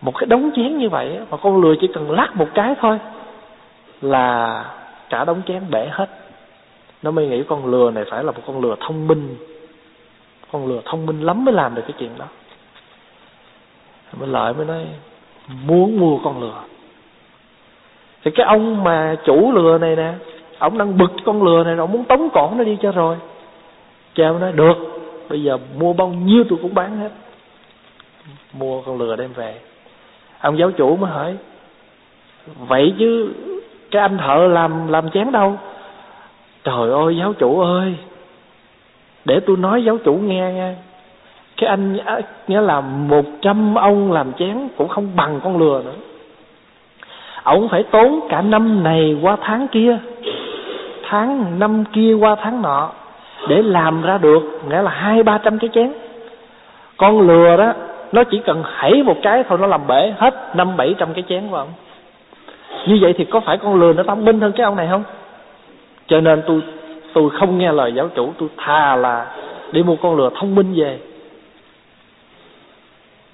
[0.00, 2.98] Một cái đống chén như vậy mà con lừa chỉ cần lắc một cái thôi
[4.00, 4.64] là
[5.10, 6.08] cả đống chén bể hết.
[7.02, 9.36] Nó mới nghĩ con lừa này phải là một con lừa thông minh.
[10.52, 12.26] Con lừa thông minh lắm mới làm được cái chuyện đó.
[14.20, 14.86] Mới lợi mới nói
[15.48, 16.62] muốn mua con lừa.
[18.24, 20.12] Thì cái ông mà chủ lừa này nè,
[20.58, 23.16] ông đang bực con lừa này ông muốn tống cổ nó đi cho rồi.
[24.14, 24.74] Cha nó nói, được,
[25.28, 27.10] bây giờ mua bao nhiêu tôi cũng bán hết.
[28.52, 29.54] Mua con lừa đem về.
[30.40, 31.36] Ông giáo chủ mới hỏi,
[32.68, 33.32] vậy chứ
[33.90, 35.58] cái anh thợ làm làm chén đâu?
[36.64, 37.94] Trời ơi, giáo chủ ơi,
[39.24, 40.76] để tôi nói giáo chủ nghe nha
[41.58, 41.96] cái anh
[42.48, 45.94] nghĩa là một trăm ông làm chén cũng không bằng con lừa nữa.
[47.42, 49.98] Ông phải tốn cả năm này qua tháng kia,
[51.08, 52.90] tháng năm kia qua tháng nọ
[53.48, 55.92] để làm ra được, nghĩa là hai, ba trăm cái chén.
[56.96, 57.72] Con lừa đó,
[58.12, 61.24] nó chỉ cần hãy một cái thôi nó làm bể hết năm, bảy trăm cái
[61.28, 61.68] chén của ông.
[62.86, 65.02] Như vậy thì có phải con lừa nó thông minh hơn cái ông này không?
[66.06, 66.60] Cho nên tôi
[67.12, 69.26] tôi không nghe lời giáo chủ, tôi thà là
[69.72, 70.98] đi mua con lừa thông minh về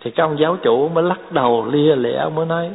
[0.04, 2.70] thì các ông giáo chủ mới lắc đầu lia lịa mới nói,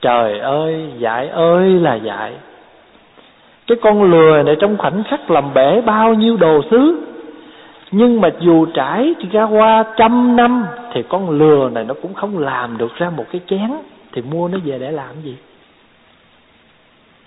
[0.00, 2.32] trời ơi, dạy ơi là dạy.
[3.66, 7.04] Cái con lừa này trong khoảnh khắc làm bể bao nhiêu đồ sứ
[7.90, 12.38] nhưng mà dù trải ra qua trăm năm thì con lừa này nó cũng không
[12.38, 13.70] làm được ra một cái chén,
[14.12, 15.36] thì mua nó về để làm gì?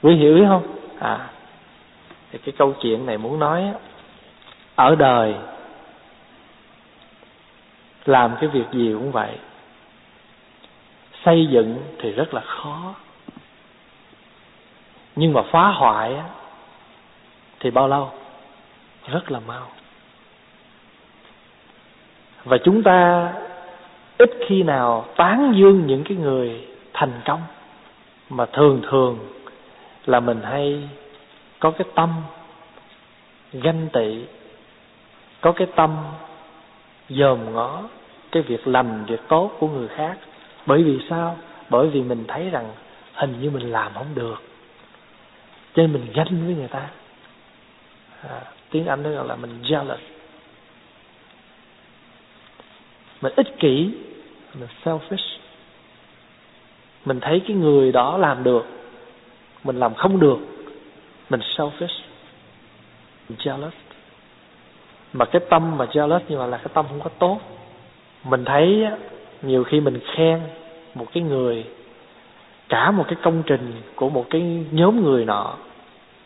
[0.04, 0.64] Quý hiểu ý không?
[1.00, 1.20] À
[2.32, 3.64] thì cái câu chuyện này muốn nói
[4.76, 5.34] ở đời
[8.06, 9.38] làm cái việc gì cũng vậy.
[11.26, 12.94] Xây dựng thì rất là khó.
[15.16, 16.16] Nhưng mà phá hoại
[17.60, 18.12] thì bao lâu?
[19.08, 19.68] Rất là mau.
[22.44, 23.30] Và chúng ta
[24.18, 27.42] ít khi nào tán dương những cái người thành công
[28.30, 29.20] mà thường thường
[30.06, 30.90] là mình hay
[31.60, 32.10] có cái tâm
[33.54, 34.26] ganh tị,
[35.42, 35.98] có cái tâm
[37.16, 37.84] dòm ngó
[38.32, 40.18] cái việc lành việc tốt của người khác.
[40.66, 41.38] Bởi vì sao?
[41.70, 42.74] Bởi vì mình thấy rằng
[43.14, 44.42] hình như mình làm không được.
[45.76, 46.90] Cho nên mình ganh với người ta.
[48.30, 49.98] À, tiếng anh nó gọi là mình jealous.
[53.22, 53.94] Mình ích kỷ
[54.54, 55.38] mình selfish.
[57.06, 58.66] Mình thấy cái người đó làm được
[59.64, 60.38] mình làm không được
[61.30, 62.02] mình selfish
[63.30, 63.91] mình jealous
[65.14, 67.40] mà cái tâm mà jealous như vậy là cái tâm không có tốt.
[68.24, 68.88] Mình thấy
[69.42, 70.40] nhiều khi mình khen
[70.96, 71.66] một cái người,
[72.70, 75.54] cả một cái công trình của một cái nhóm người nọ,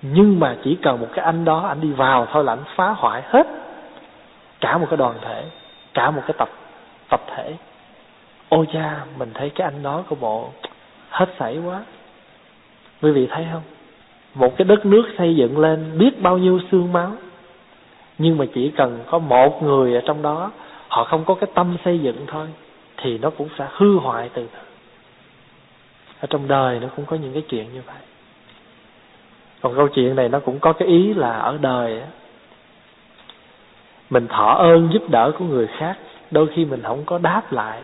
[0.02, 2.89] nhưng mà chỉ cần một cái anh đó, anh đi vào thôi là anh phá
[2.89, 3.48] hoại hết
[4.62, 5.43] cả một cái đoàn thể,
[5.93, 6.50] cả một cái tập
[7.10, 7.54] tập thể.
[8.50, 10.50] Ôi cha, mình thấy cái anh đó của bộ
[11.10, 11.82] hết sảy quá.
[13.02, 13.62] Quý vị thấy không?
[14.34, 17.12] Một cái đất nước xây dựng lên biết bao nhiêu xương máu
[18.17, 20.51] nhưng mà chỉ cần có một người ở trong đó
[20.88, 22.47] họ không có cái tâm xây dựng thôi
[22.97, 24.60] thì nó cũng sẽ hư hoại từ từ.
[26.19, 27.95] Ở trong đời nó cũng có những cái chuyện như vậy.
[29.62, 32.01] Còn câu chuyện này nó cũng có cái ý là ở đời
[34.10, 35.97] mình thọ ơn giúp đỡ của người khác
[36.32, 37.82] đôi khi mình không có đáp lại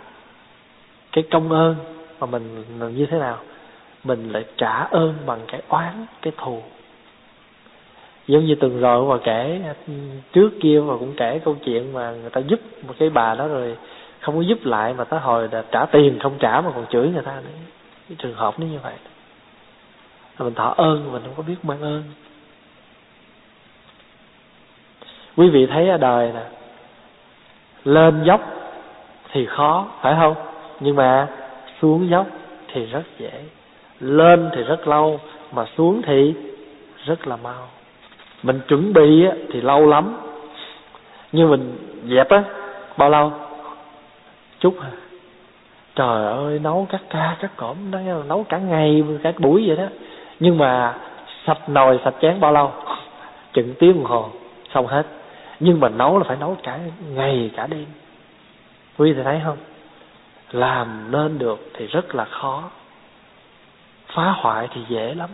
[1.11, 1.75] cái công ơn
[2.19, 3.37] mà mình, mình như thế nào
[4.03, 6.61] mình lại trả ơn bằng cái oán cái thù
[8.31, 9.61] giống như tuần rồi mà kể,
[10.33, 13.47] trước kia và cũng kể câu chuyện mà người ta giúp một cái bà đó
[13.47, 13.77] rồi
[14.19, 17.07] không có giúp lại mà tới hồi là trả tiền không trả mà còn chửi
[17.07, 17.49] người ta nữa.
[18.09, 18.93] Cái trường hợp nó như vậy.
[20.39, 22.03] Mình thọ ơn, mình không có biết mang ơn.
[25.37, 26.43] Quý vị thấy ở đời nè,
[27.83, 28.41] lên dốc
[29.31, 30.35] thì khó, phải không?
[30.79, 31.27] Nhưng mà
[31.81, 32.27] xuống dốc
[32.73, 33.43] thì rất dễ.
[33.99, 35.19] Lên thì rất lâu,
[35.51, 36.33] mà xuống thì
[37.05, 37.67] rất là mau
[38.43, 40.17] mình chuẩn bị thì lâu lắm.
[41.31, 41.77] Nhưng mình
[42.09, 42.43] dẹp á,
[42.97, 43.33] bao lâu?
[44.59, 44.89] Chút hả
[45.95, 47.77] trời ơi, nấu các ca các cổm
[48.27, 49.85] nấu cả ngày, cả buổi vậy đó.
[50.39, 50.95] Nhưng mà
[51.45, 52.71] sạch nồi, sạch chén bao lâu?
[53.53, 54.29] Chừng tiếng đồng hồ,
[54.73, 55.05] xong hết.
[55.59, 56.79] Nhưng mà nấu là phải nấu cả
[57.13, 57.85] ngày, cả đêm.
[58.97, 59.57] Quý vị thấy không?
[60.51, 62.63] Làm nên được thì rất là khó.
[64.07, 65.29] Phá hoại thì dễ lắm.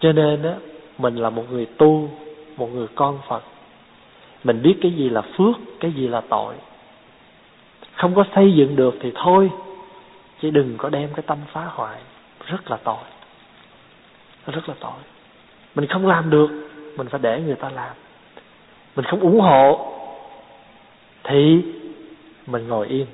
[0.00, 0.54] Cho nên á
[0.98, 2.10] mình là một người tu,
[2.56, 3.42] một người con phật.
[4.44, 6.54] Mình biết cái gì là phước, cái gì là tội.
[7.94, 9.50] Không có xây dựng được thì thôi,
[10.42, 11.98] chứ đừng có đem cái tâm phá hoại.
[12.46, 13.04] Rất là tội.
[14.46, 15.00] Rất là tội.
[15.74, 16.48] Mình không làm được,
[16.96, 17.92] mình phải để người ta làm.
[18.96, 19.92] Mình không ủng hộ,
[21.24, 21.62] thì
[22.46, 23.06] mình ngồi yên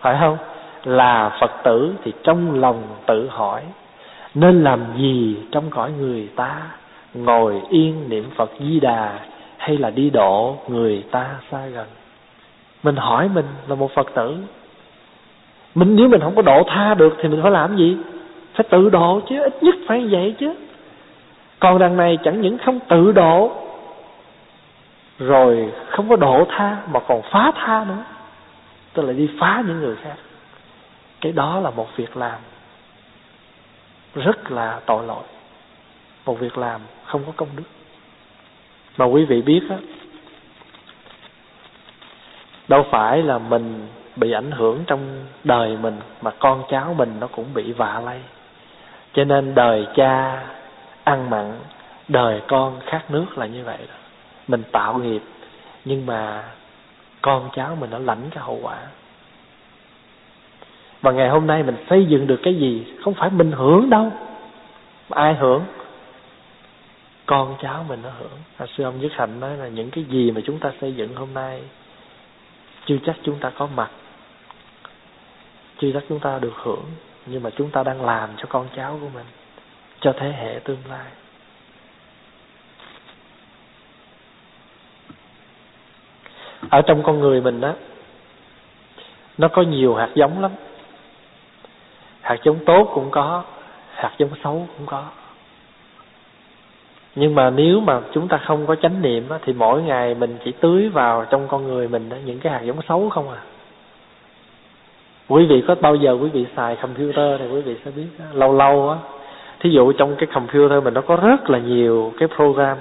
[0.00, 0.38] phải không?
[0.84, 3.62] Là phật tử thì trong lòng tự hỏi
[4.36, 6.62] nên làm gì trong cõi người ta?
[7.14, 9.18] Ngồi yên niệm phật di đà
[9.56, 11.86] hay là đi độ người ta xa gần?
[12.82, 14.36] Mình hỏi mình là một phật tử.
[15.74, 17.96] Mình, nếu mình không có độ tha được thì mình phải làm gì?
[18.54, 20.54] Phải tự độ chứ, ít nhất phải vậy chứ.
[21.58, 23.50] Còn đằng này chẳng những không tự độ,
[25.18, 28.04] rồi không có độ tha mà còn phá tha nữa.
[28.92, 30.16] Tức là đi phá những người khác.
[31.20, 32.38] Cái đó là một việc làm
[34.16, 35.24] rất là tội lỗi.
[36.24, 37.64] Một việc làm không có công đức.
[38.96, 39.76] Mà quý vị biết á,
[42.68, 47.26] đâu phải là mình bị ảnh hưởng trong đời mình, mà con cháu mình nó
[47.26, 48.20] cũng bị vạ lây.
[49.12, 50.42] Cho nên đời cha
[51.04, 51.52] ăn mặn,
[52.08, 53.94] đời con khát nước là như vậy đó.
[54.48, 55.22] Mình tạo nghiệp,
[55.84, 56.44] nhưng mà
[57.22, 58.78] con cháu mình nó lãnh cái hậu quả
[61.06, 64.12] và ngày hôm nay mình xây dựng được cái gì không phải mình hưởng đâu.
[65.08, 65.64] Mà ai hưởng?
[67.26, 68.38] Con cháu mình nó hưởng.
[68.56, 71.14] À, sư ông Nhất Hạnh nói là những cái gì mà chúng ta xây dựng
[71.16, 71.62] hôm nay
[72.86, 73.90] chưa chắc chúng ta có mặt.
[75.78, 76.84] Chưa chắc chúng ta được hưởng
[77.26, 79.26] nhưng mà chúng ta đang làm cho con cháu của mình
[80.00, 81.10] cho thế hệ tương lai.
[86.70, 87.74] Ở trong con người mình đó
[89.38, 90.50] nó có nhiều hạt giống lắm
[92.26, 93.42] hạt giống tốt cũng có
[93.94, 95.04] hạt giống xấu cũng có.
[97.14, 100.36] Nhưng mà nếu mà chúng ta không có chánh niệm á, thì mỗi ngày mình
[100.44, 103.40] chỉ tưới vào trong con người mình á, những cái hạt giống xấu không à.
[105.28, 108.24] Quý vị có bao giờ quý vị xài computer thì quý vị sẽ biết á,
[108.32, 108.96] lâu lâu á.
[109.60, 112.78] Thí dụ trong cái computer mình nó có rất là nhiều cái program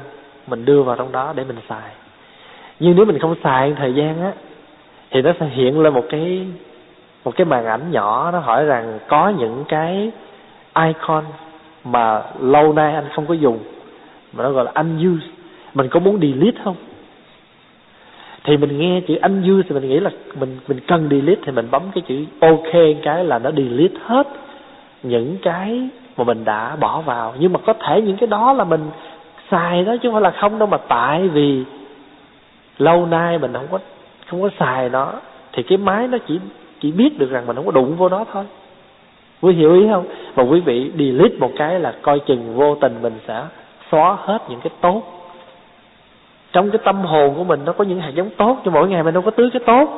[0.48, 1.92] mình đưa vào trong đó để mình xài.
[2.80, 4.32] Nhưng nếu mình không xài thời gian á
[5.12, 6.48] thì nó sẽ hiện lên một cái
[7.26, 10.12] một cái màn ảnh nhỏ nó hỏi rằng có những cái
[10.86, 11.24] icon
[11.84, 13.60] mà lâu nay anh không có dùng,
[14.34, 15.30] mà nó gọi là unused.
[15.74, 16.76] Mình có muốn delete không?
[18.44, 20.10] Thì mình nghe chữ unused thì mình nghĩ là
[20.40, 24.28] mình mình cần delete thì mình bấm cái chữ ok cái là nó delete hết
[25.04, 27.34] những cái mà mình đã bỏ vào.
[27.40, 28.90] Nhưng mà có thể những cái đó là mình
[29.52, 31.64] xài đó chứ không phải là không đâu mà tại vì
[32.78, 33.80] lâu nay mình không có
[34.28, 35.12] không có xài nó,
[35.54, 36.40] thì cái máy nó chỉ
[36.80, 38.44] chỉ biết được rằng mình không có đụng vô nó thôi.
[39.42, 40.06] Quý hiểu ý không?
[40.36, 43.44] Mà quý vị delete một cái là coi chừng vô tình mình sẽ
[43.92, 45.02] xóa hết những cái tốt.
[46.52, 49.04] Trong cái tâm hồn của mình nó có những hạt giống tốt cho mỗi ngày
[49.04, 49.90] mình đâu có tưới cái tốt.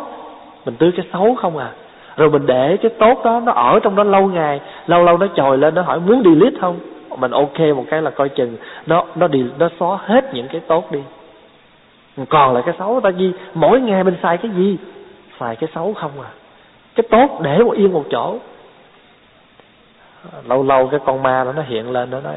[0.65, 1.71] Mình tưới cái xấu không à.
[2.15, 5.27] Rồi mình để cái tốt đó nó ở trong đó lâu ngày, lâu lâu nó
[5.35, 6.79] trồi lên, nó hỏi muốn delete không?
[7.17, 10.61] Mình ok một cái là coi chừng nó nó đi, nó xóa hết những cái
[10.67, 10.99] tốt đi.
[12.29, 14.77] Còn lại cái xấu ta gì mỗi ngày mình xài cái gì?
[15.39, 16.29] Xài cái xấu không à
[16.97, 18.37] cái tốt để một yên một chỗ.
[20.47, 22.35] Lâu lâu cái con ma đó nó hiện lên nó nói,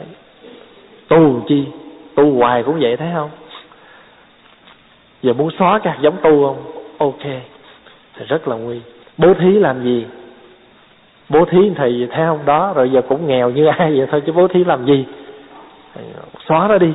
[1.09, 1.67] tu chi?
[2.15, 3.31] Tu hoài cũng vậy thấy không?
[5.23, 6.73] Giờ muốn xóa các giống tu không?
[6.99, 7.25] Ok.
[8.15, 8.81] Thì rất là nguy.
[9.19, 10.07] Bố thí làm gì?
[11.29, 12.47] Bố thí thì theo không?
[12.47, 15.07] Đó, rồi giờ cũng nghèo như ai vậy thôi, chứ bố thí làm gì?
[16.49, 16.93] Xóa nó đi.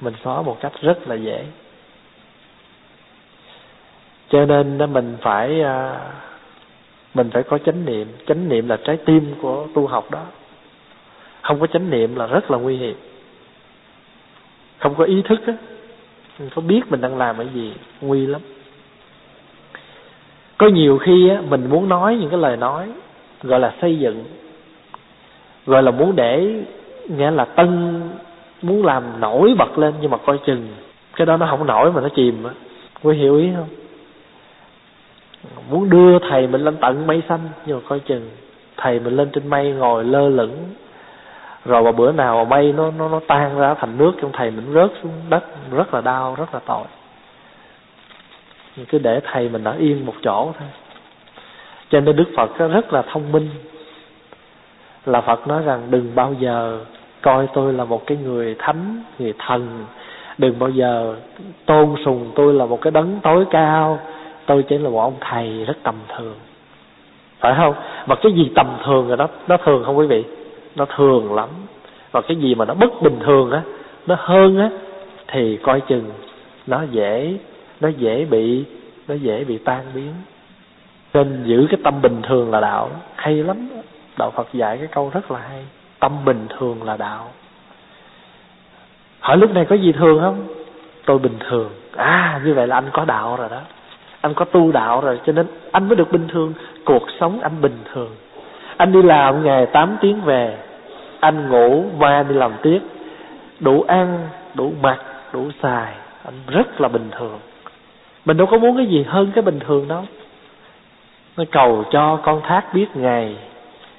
[0.00, 1.44] Mình xóa một cách rất là dễ
[4.32, 6.00] cho nên mình phải à,
[7.14, 8.06] mình phải có chánh niệm.
[8.26, 10.22] Chánh niệm là trái tim của tu học đó.
[11.42, 12.96] Không có chánh niệm là rất là nguy hiểm.
[14.78, 15.52] Không có ý thức á,
[16.38, 18.40] mình có biết mình đang làm cái gì, nguy lắm.
[20.58, 22.88] Có nhiều khi á, mình muốn nói những cái lời nói,
[23.42, 24.24] gọi là xây dựng,
[25.66, 26.64] gọi là muốn để,
[27.08, 28.00] nghĩa là tân,
[28.62, 30.68] muốn làm nổi bật lên nhưng mà coi chừng,
[31.16, 32.50] cái đó nó không nổi mà nó chìm á.
[33.02, 33.81] Quý hiểu ý không?
[35.70, 38.30] Muốn đưa thầy mình lên tận mây xanh, nhưng mà coi chừng
[38.76, 40.56] thầy mình lên trên mây ngồi lơ lửng.
[41.64, 44.50] Rồi vào bữa nào mà mây nó nó nó tan ra thành nước trong thầy
[44.50, 46.84] mình rớt xuống đất, rất là đau, rất là tội.
[48.88, 50.68] Cứ để thầy mình ở yên một chỗ thôi.
[51.90, 53.48] Cho nên đức phật rất là thông minh.
[55.06, 56.78] Là phật nói rằng đừng bao giờ
[57.22, 59.84] coi tôi là một cái người thánh, người thần.
[60.38, 61.16] Đừng bao giờ
[61.66, 63.98] tôn sùng tôi là một cái đấng tối cao
[64.46, 66.34] tôi chỉ là một ông thầy rất tầm thường.
[67.38, 67.74] Phải không?
[68.06, 70.24] Mà cái gì tầm thường rồi đó nó thường không quý vị?
[70.76, 71.48] Nó thường lắm.
[72.12, 73.62] Và cái gì mà nó bất bình thường á,
[74.06, 74.70] nó hơn á,
[75.28, 76.10] thì coi chừng
[76.66, 77.38] nó dễ
[77.80, 78.64] nó dễ bị,
[79.08, 80.12] nó dễ bị tan biến.
[81.14, 82.90] Nên giữ cái tâm bình thường là đạo.
[83.16, 83.68] Hay lắm.
[84.18, 85.64] Đạo Phật dạy cái câu rất là hay.
[86.00, 87.30] Tâm bình thường là đạo.
[89.20, 90.46] Hỏi lúc này có gì thường không?
[91.06, 91.70] Tôi bình thường.
[91.96, 93.60] À như vậy là anh có đạo rồi đó
[94.22, 96.52] anh có tu đạo rồi, cho nên anh mới được bình thường.
[96.84, 98.10] Cuộc sống anh bình thường.
[98.76, 100.56] Anh đi làm ngày 8 tiếng về,
[101.20, 102.78] anh ngủ ba đi làm tiếp.
[103.60, 104.98] Đủ ăn, đủ mặc,
[105.32, 105.92] đủ xài,
[106.24, 107.38] anh rất là bình thường.
[108.24, 110.04] Mình đâu có muốn cái gì hơn cái bình thường đâu.
[111.36, 113.36] Nó cầu cho con thác biết ngày,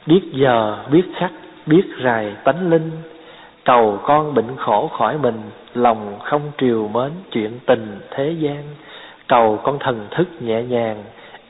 [0.05, 1.31] biết giờ, biết khắc,
[1.65, 2.91] biết rài tánh linh.
[3.65, 5.41] Cầu con bệnh khổ khỏi mình,
[5.73, 8.63] lòng không triều mến chuyện tình thế gian
[9.33, 11.03] cầu con thần thức nhẹ nhàng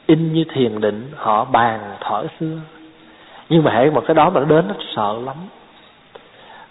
[0.08, 2.58] in như thiền định họ bàn thở xưa.
[3.50, 5.36] Nhưng mà hãy một cái đó mà nó đến nó sợ lắm.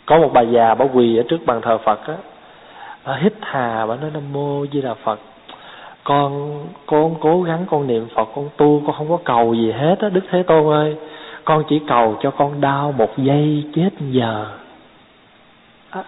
[0.06, 2.14] Có một bà già bà quỳ ở trước bàn thờ phật á
[3.06, 5.20] bà hít hà bà nói nam mô di đà phật.
[6.04, 9.96] Con con cố gắng con niệm phật con tu con không có cầu gì hết
[10.00, 10.96] á đức thế tôn ơi.
[11.44, 14.46] Con chỉ cầu cho con đau một giây chết giờ.
[15.90, 16.04] À,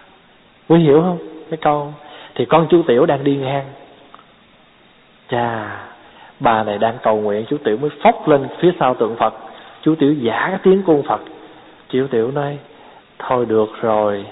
[0.69, 1.17] quý hiểu không?
[1.49, 1.93] Cái câu.
[2.35, 3.65] Thì con chú tiểu đang đi ngang
[5.29, 5.67] chà
[6.39, 9.33] bà này đang cầu nguyện chú tiểu mới phóc lên phía sau tượng phật.
[9.81, 11.21] Chú tiểu giả cái tiếng cung phật.
[11.89, 12.57] Chú tiểu nói,
[13.19, 14.25] thôi được rồi,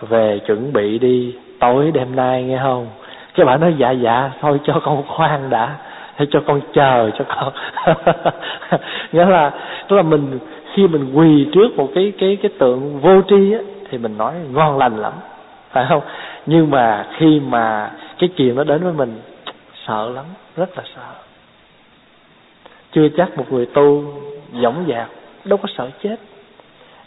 [0.00, 2.86] về chuẩn bị đi, tối đêm nay nghe không?
[3.34, 5.76] Cái bà nói dạ dạ thôi cho con khoan đã
[6.14, 7.52] hay cho con chờ cho con.
[9.12, 9.50] Nghĩa là,
[9.88, 10.38] tức là mình,
[10.74, 13.58] khi mình quỳ trước một cái cái cái tượng vô tri á,
[13.90, 15.12] thì mình nói ngon lành lắm.
[15.70, 16.02] Phải không?
[16.46, 19.20] Nhưng mà khi mà cái chuyện nó đến với mình
[19.88, 20.24] sợ lắm,
[20.56, 21.14] rất là sợ.
[22.92, 24.04] Chưa chắc một người tu
[24.62, 25.08] dõng dạc
[25.44, 26.16] đâu có sợ chết.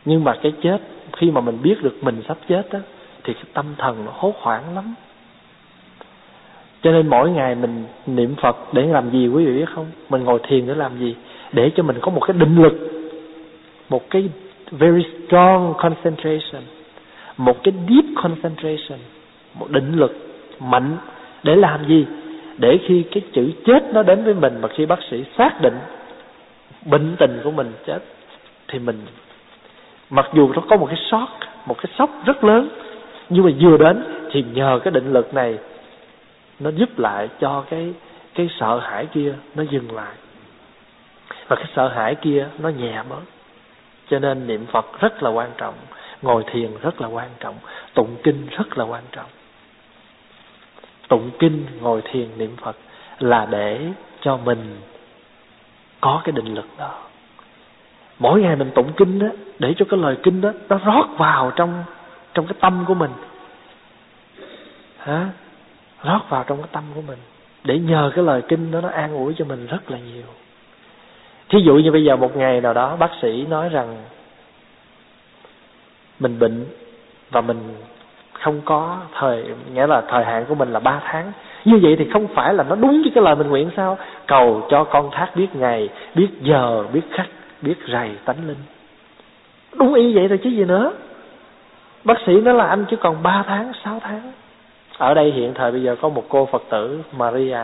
[0.05, 0.77] Nhưng mà cái chết,
[1.17, 2.79] khi mà mình biết được mình sắp chết á,
[3.23, 4.95] thì cái tâm thần nó hốt hoảng lắm.
[6.81, 9.85] Cho nên mỗi ngày mình niệm phật để làm gì quý vị biết không?
[10.09, 11.15] Mình ngồi thiền để làm gì?
[11.51, 12.73] Để cho mình có một cái định lực,
[13.89, 14.29] một cái
[14.71, 16.61] very strong concentration,
[17.37, 18.99] một cái deep concentration,
[19.53, 20.17] một định lực
[20.59, 20.97] mạnh
[21.43, 22.05] để làm gì?
[22.61, 25.77] Để khi cái chữ chết nó đến với mình mà khi bác sĩ xác định
[26.85, 27.99] bệnh tình của mình chết,
[28.67, 29.05] thì mình,
[30.09, 31.27] mặc dù nó có một cái sót
[31.65, 32.69] một cái sốc rất lớn,
[33.29, 35.57] nhưng mà vừa đến thì nhờ cái định lực này,
[36.59, 37.93] nó giúp lại cho cái
[38.35, 40.13] cái sợ hãi kia nó dừng lại.
[41.47, 43.21] Và cái sợ hãi kia nó nhẹ bớt.
[44.09, 45.73] Cho nên niệm phật rất là quan trọng,
[46.21, 47.55] ngồi thiền rất là quan trọng,
[47.93, 49.29] tụng kinh rất là quan trọng
[51.11, 52.77] tụng kinh ngồi thiền niệm phật
[53.19, 53.79] là để
[54.21, 54.77] cho mình
[56.01, 56.91] có cái định lực đó.
[58.19, 59.27] Mỗi ngày mình tụng kinh đó,
[59.59, 61.83] để cho cái lời kinh đó nó rót vào trong
[62.33, 63.11] trong cái tâm của mình.
[64.97, 65.29] Hả?
[66.03, 67.19] Rót vào trong cái tâm của mình
[67.63, 70.25] để nhờ cái lời kinh đó nó an ủi cho mình rất là nhiều.
[71.49, 74.03] Thí dụ như bây giờ một ngày nào đó bác sĩ nói rằng
[76.19, 76.65] mình bệnh
[77.31, 77.75] và mình
[78.41, 81.31] không có, thời, nghĩa là thời hạn của mình là ba tháng.
[81.65, 83.97] Như vậy thì không phải là nó đúng với cái lời mình nguyện sao?
[84.27, 87.27] Cầu cho con thác biết ngày, biết giờ, biết khắc,
[87.61, 88.57] biết rầy tánh linh.
[89.75, 90.91] Đúng y vậy rồi chứ gì nữa.
[92.03, 94.31] Bác sĩ nói là anh chỉ còn ba tháng, sáu tháng.
[94.97, 97.59] Ở đây hiện thời bây giờ có một cô phật tử, maria,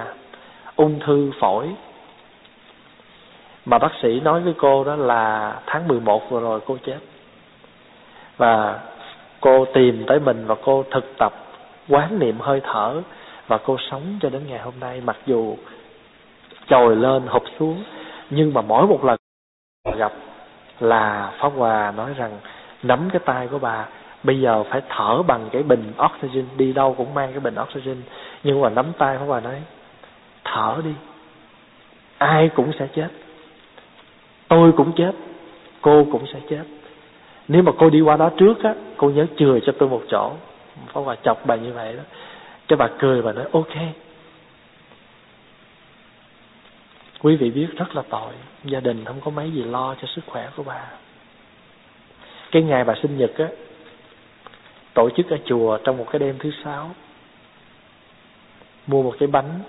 [0.76, 1.70] ung thư phổi.
[3.66, 6.98] Mà bác sĩ nói với cô đó là tháng 11 vừa rồi cô chết.
[8.38, 8.80] Và
[9.42, 11.34] cô tìm tới mình và cô thực tập,
[11.90, 13.02] quán niệm hơi thở
[13.48, 15.02] và cô sống cho đến ngày hôm nay.
[15.02, 15.56] Mặc dù
[16.68, 17.84] trồi lên hụp xuống,
[18.30, 19.18] nhưng mà mỗi một lần
[19.98, 20.14] gặp
[20.80, 22.40] là pháp hòa nói rằng,
[22.84, 23.86] nắm cái tay của bà,
[24.24, 27.98] bây giờ phải thở bằng cái bình oxygen, đi đâu cũng mang cái bình oxygen.
[28.44, 29.62] Nhưng mà nắm tay pháp hòa nói,
[30.44, 30.92] thở đi,
[32.18, 33.08] ai cũng sẽ chết,
[34.48, 35.12] tôi cũng chết,
[35.82, 36.64] cô cũng sẽ chết
[37.48, 40.34] nếu mà cô đi qua đó trước á, cô nhớ chừa cho tôi một chỗ.
[40.94, 42.04] Phó hòa chọc bà như vậy đó.
[42.68, 43.76] Cái bà cười và nói, ok.
[47.22, 48.34] Quý vị biết rất là tội.
[48.64, 50.82] Gia đình không có mấy gì lo cho sức khỏe của bà.
[52.52, 53.48] Cái ngày bà sinh nhật á,
[54.94, 56.92] tổ chức ở chùa trong một cái đêm thứ sáu.
[58.88, 59.60] Mua một cái bánh,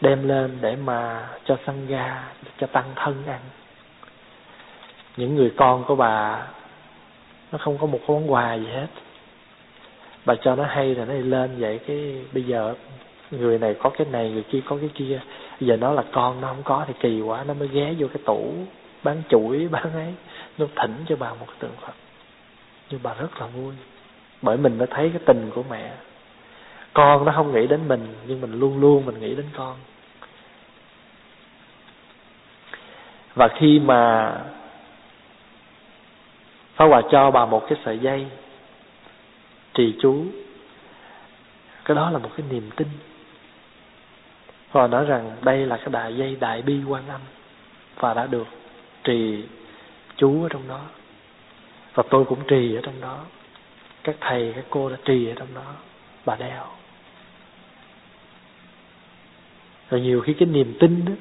[0.00, 2.24] đem lên để mà cho săn ga,
[2.58, 3.40] cho tăng thân ăn
[5.16, 6.46] những người con của bà,
[7.52, 8.86] nó không có một món quà gì hết.
[10.24, 12.74] Bà cho nó hay rồi nó đi lên vậy cái bây giờ
[13.30, 15.20] người này có cái này, người kia có cái kia.
[15.60, 18.22] Giờ nó là con, nó không có thì kỳ quá, nó mới ghé vô cái
[18.26, 18.52] tủ
[19.02, 20.14] bán chuỗi, bán ấy.
[20.58, 21.92] Nó thỉnh cho bà một cái tượng phật.
[22.90, 23.74] Nhưng bà rất là vui,
[24.42, 25.92] bởi mình mới thấy cái tình của mẹ.
[26.92, 29.76] Con nó không nghĩ đến mình, nhưng mình luôn luôn mình nghĩ đến con.
[33.34, 34.32] Và khi mà
[36.80, 38.26] Pháp Hòa cho bà một cái sợi dây
[39.74, 40.24] trì chú.
[41.84, 42.88] Cái đó là một cái niềm tin.
[44.72, 47.20] Và nói rằng đây là cái đại dây đại bi quan âm
[47.96, 48.46] và đã được
[49.04, 49.44] trì
[50.16, 50.80] chú ở trong đó.
[51.94, 53.18] Và tôi cũng trì ở trong đó.
[54.04, 55.74] Các thầy, các cô đã trì ở trong đó.
[56.24, 56.66] Bà đeo.
[59.90, 61.12] Rồi nhiều khi cái niềm tin đó,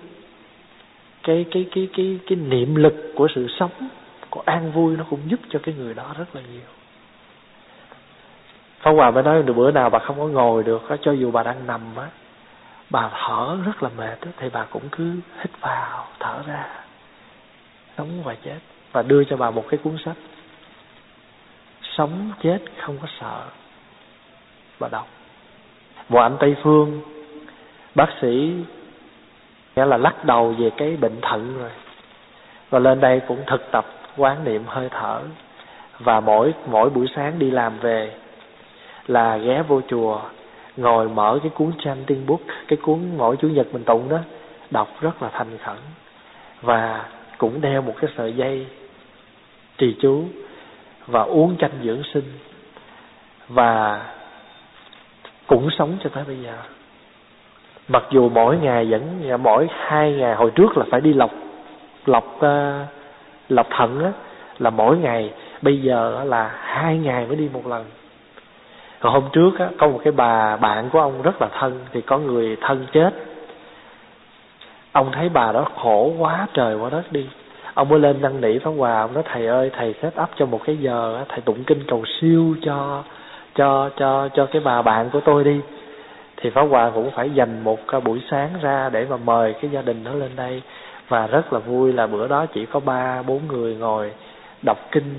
[1.24, 3.72] cái cái cái cái cái niệm lực của sự sống
[4.32, 6.70] có an vui nó cũng giúp cho cái người đó rất là nhiều.
[8.80, 11.44] Pháp Hòa mới nói được bữa nào bà không có ngồi được cho dù bà
[11.44, 12.08] đang nằm á,
[12.90, 16.68] bà thở rất là mệt thì bà cũng cứ hít vào, thở ra,
[17.98, 18.60] sống và chết.
[18.92, 20.18] Và đưa cho bà một cái cuốn sách,
[21.82, 23.42] sống chết không có sợ,
[24.80, 25.08] bà đọc.
[26.10, 27.02] Một anh tây phương,
[27.96, 28.54] bác sĩ
[29.76, 31.72] nghĩa là lắc đầu về cái bệnh thận rồi.
[32.70, 33.86] Và lên đây cũng thực tập
[34.20, 35.22] quán niệm hơi thở.
[36.00, 38.12] Và mỗi mỗi buổi sáng đi làm về
[39.08, 40.22] là ghé vô chùa
[40.78, 44.18] ngồi mở cái cuốn chanting book cái cuốn mỗi chủ nhật mình tụng đó
[44.72, 45.78] đọc rất là thành khẩn.
[46.62, 47.06] Và
[47.38, 48.66] cũng đeo một cái sợi dây
[49.78, 50.24] trì chú
[51.08, 52.34] và uống chanh dưỡng sinh.
[53.48, 54.02] Và
[55.48, 56.54] cũng sống cho tới bây giờ.
[57.88, 61.32] Mặc dù mỗi ngày vẫn mỗi hai ngày hồi trước là phải đi lọc
[62.06, 62.99] lọc uh,
[63.50, 64.12] lọc thận á,
[64.60, 67.86] là mỗi ngày, bây giờ là hai ngày mới đi một lần.
[69.02, 72.02] Rồi hôm trước á, có một cái bà, bạn của ông rất là thân, thì
[72.02, 73.14] có người thân chết.
[74.92, 77.28] Ông thấy bà đó khổ quá trời quá đất đi.
[77.74, 80.46] Ông mới lên năn nỉ pháp hòa, ông nói, thầy ơi, thầy set up cho
[80.46, 83.04] một cái giờ thầy tụng kinh cầu siêu cho
[83.56, 85.60] cho cho cho cái bà bạn của tôi đi.
[86.38, 89.82] Thì pháp hòa cũng phải dành một buổi sáng ra để mà mời cái gia
[89.82, 90.62] đình đó lên đây
[91.10, 94.12] và rất là vui là bữa đó chỉ có ba, bốn người ngồi
[94.62, 95.16] đọc kinh.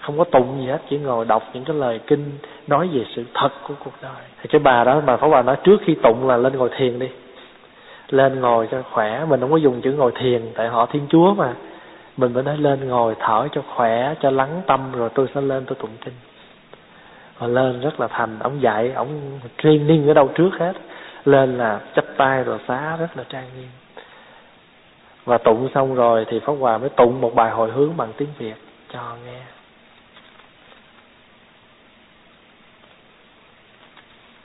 [0.00, 2.30] Không có tụng gì hết, chỉ ngồi đọc những cái lời kinh,
[2.66, 4.22] nói về sự thật của cuộc đời.
[4.40, 6.98] Thì cái bà đó mà Pháp bà nói trước khi tụng là lên ngồi thiền
[6.98, 7.08] đi.
[8.08, 11.34] Lên ngồi cho khỏe, mình không có dùng chữ ngồi thiền, tại họ thiên chúa
[11.34, 11.54] mà.
[12.16, 15.64] Mình phải nói lên ngồi thở cho khỏe, cho lắng tâm, rồi tôi sẽ lên
[15.66, 16.14] tôi tụng kinh.
[17.36, 20.72] Họ lên rất là thành, ông dạy, ông training ở đâu trước hết.
[21.24, 23.68] Lên là chắp tay rồi xá, rất là trang nghiêm
[25.30, 28.28] và tụng xong rồi thì pháp hòa mới tụng một bài hồi hướng bằng tiếng
[28.38, 28.54] việt.
[28.92, 29.40] Cho nghe.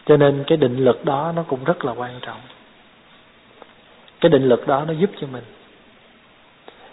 [0.05, 2.39] Cho nên cái định lực đó nó cũng rất là quan trọng.
[4.21, 5.43] Cái định lực đó nó giúp cho mình.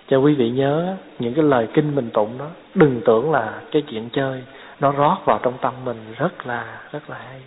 [0.09, 3.83] Cho quý vị nhớ, những cái lời kinh mình tụng đó, đừng tưởng là cái
[3.83, 4.43] chuyện chơi
[4.81, 7.41] nó rót vào trong tâm mình rất là rất là hay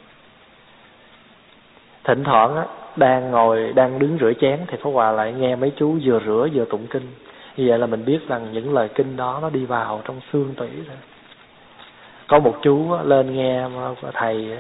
[2.06, 5.72] thỉnh thoảng á, đang ngồi, đang đứng rửa chén thì Pháp Hòa lại nghe mấy
[5.76, 7.08] chú vừa rửa vừa tụng kinh.
[7.58, 10.54] Như vậy là mình biết rằng những lời kinh đó nó đi vào trong xương
[10.58, 10.98] tủy rồi
[12.28, 13.64] có một chú lên nghe
[14.14, 14.58] thầy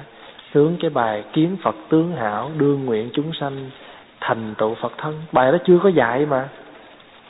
[0.53, 3.69] sướng cái bài kiến Phật tướng hảo, đương nguyện chúng sanh
[4.21, 5.21] thành tựu Phật thân.
[5.31, 6.49] Bài đó chưa có dạy mà.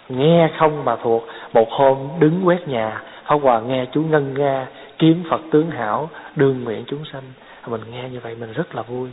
[0.09, 1.23] Nghe không mà thuộc.
[1.53, 4.67] Một hôm đứng quét nhà, Pháp Hòa nghe chú ngân nga
[4.99, 7.23] kiến Phật tướng hảo, đương nguyện chúng sanh.
[7.67, 9.09] Mình nghe như vậy mình rất là vui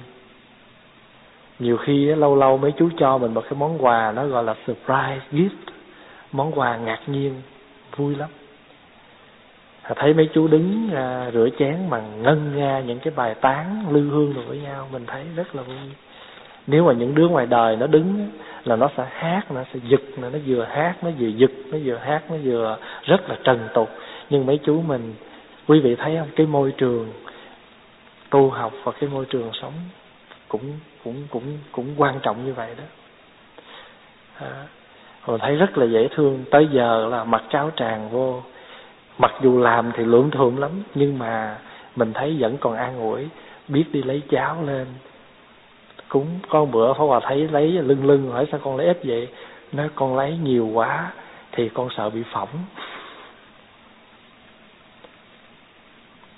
[1.63, 4.55] nhiều khi lâu lâu mấy chú cho mình một cái món quà nó gọi là
[4.67, 5.73] surprise gift.
[6.33, 7.35] Món quà ngạc nhiên
[7.97, 8.29] vui lắm.
[9.83, 13.85] À, thấy mấy chú đứng à, rửa chén mà ngân nga những cái bài tán
[13.91, 15.77] lư hương rồi với nhau mình thấy rất là vui.
[16.67, 18.29] Nếu mà những đứa ngoài đời nó đứng
[18.65, 21.97] là nó sẽ hát nó sẽ giật nó vừa hát nó vừa giật nó vừa
[21.97, 23.89] hát nó vừa rất là trần tục.
[24.31, 25.15] Nhưng mấy chú mình
[25.69, 26.29] quý vị thấy không?
[26.37, 27.09] Cái môi trường
[28.31, 29.73] tu học và cái môi trường sống
[30.53, 32.85] cũng cũng cũng cũng quan trọng như vậy đó.
[34.39, 34.67] À,
[35.27, 36.45] mình thấy rất là dễ thương.
[36.51, 38.43] Tới giờ là mặc cháo tràng vô.
[39.19, 41.59] Mặc dù làm thì lưỡng thượng lắm nhưng mà
[41.97, 43.29] mình thấy vẫn còn an ủi.
[43.69, 44.87] Biết đi lấy cháo lên.
[46.09, 49.29] Cúng con bữa phó hòa thấy lấy lưng lưng hỏi sao con lấy ít vậy?
[49.73, 51.13] Nói con lấy nhiều quá
[51.53, 52.49] thì con sợ bị phỏng.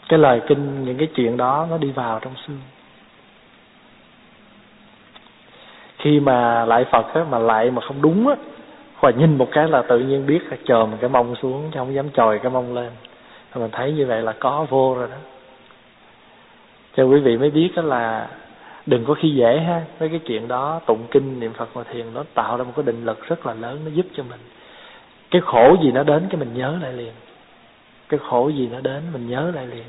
[0.08, 2.60] Cái lời kinh những cái chuyện đó nó đi vào trong xương.
[6.04, 8.34] Khi mà lại phật á, mà lại mà không đúng á,
[9.00, 11.94] và nhìn một cái là tự nhiên biết là chồm cái mông xuống chứ không
[11.94, 12.90] dám chòi cái mông lên.
[13.52, 15.16] Thì mình thấy như vậy là có vô rồi đó.
[16.96, 18.28] Cho quý vị mới biết đó là
[18.86, 22.06] đừng có khi dễ ha với cái chuyện đó, tụng kinh, niệm phật và thiền
[22.14, 24.40] nó tạo ra một cái định lực rất là lớn, nó giúp cho mình.
[25.30, 27.12] Cái khổ gì nó đến cái mình nhớ lại liền.
[28.08, 29.84] Cái khổ gì nó đến mình nhớ lại liền.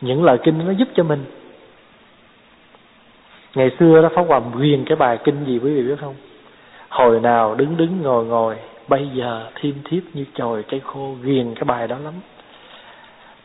[0.00, 1.24] Những lời kinh nó giúp cho mình
[3.56, 6.14] ngày xưa đó, pháp hòa ghiền cái bài kinh gì quý vị biết không?
[6.88, 8.56] Hồi nào đứng đứng ngồi ngồi,
[8.88, 12.12] bây giờ thiêm thiếp như chồi cây khô, ghiền cái bài đó lắm.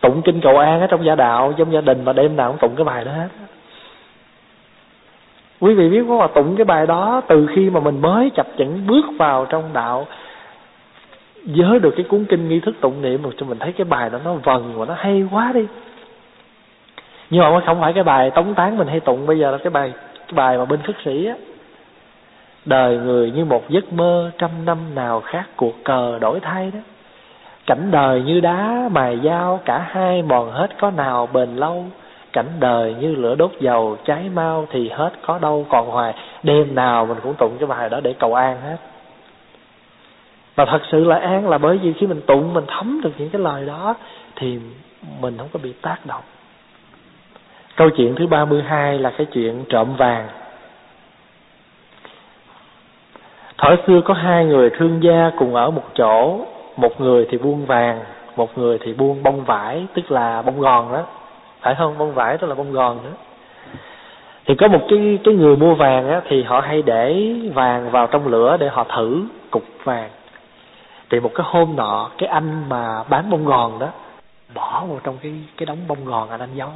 [0.01, 2.59] Tụng kinh cầu an ở trong gia đạo, trong gia đình mà đêm nào cũng
[2.59, 3.27] tụng cái bài đó hết.
[5.59, 6.17] Quý vị biết không?
[6.17, 9.63] Mà tụng cái bài đó, từ khi mà mình mới chập chững bước vào trong
[9.73, 10.07] đạo,
[11.45, 14.09] nhớ được cái cuốn kinh nghi thức tụng niệm, mà cho mình thấy cái bài
[14.09, 15.65] đó nó vần và nó hay quá đi
[17.31, 19.69] nhưng mà không phải cái bài tống tán mình hay tụng, bây giờ là cái
[19.69, 21.35] bài cái bài mà bên khất sĩ á.
[22.65, 26.79] Đời người như một giấc mơ trăm năm nào khác cuộc cờ đổi thay đó.
[27.65, 31.85] Cảnh đời như đá mài dao, cả hai mòn hết có nào bền lâu.
[32.33, 36.13] Cảnh đời như lửa đốt dầu, cháy mau thì hết có đâu còn hoài.
[36.43, 38.77] Đêm nào mình cũng tụng cái bài đó để cầu an hết.
[40.55, 43.29] Và thật sự là an là bởi vì khi mình tụng, mình thấm được những
[43.29, 43.95] cái lời đó,
[44.35, 44.59] thì
[45.21, 46.23] mình không có bị tác động
[47.81, 50.27] câu chuyện thứ ba mươi hai là cái chuyện trộm vàng
[53.57, 56.45] Thở xưa có hai người thương gia cùng ở một chỗ,
[56.77, 57.99] Một người thì buôn vàng,
[58.35, 61.03] Một người thì buôn bông vải, Tức là bông gòn đó
[61.61, 61.97] Phải không?
[61.97, 63.09] Bông vải tức là bông gòn đó.
[64.45, 68.07] Thì có một cái cái người mua vàng á, Thì họ hay để vàng vào
[68.07, 70.09] trong lửa Để họ thử cục vàng
[71.09, 73.87] Thì một cái hôm nọ, Cái anh mà bán bông gòn đó,
[74.53, 76.69] Bỏ vào trong cái cái đống bông gòn anh anh giấu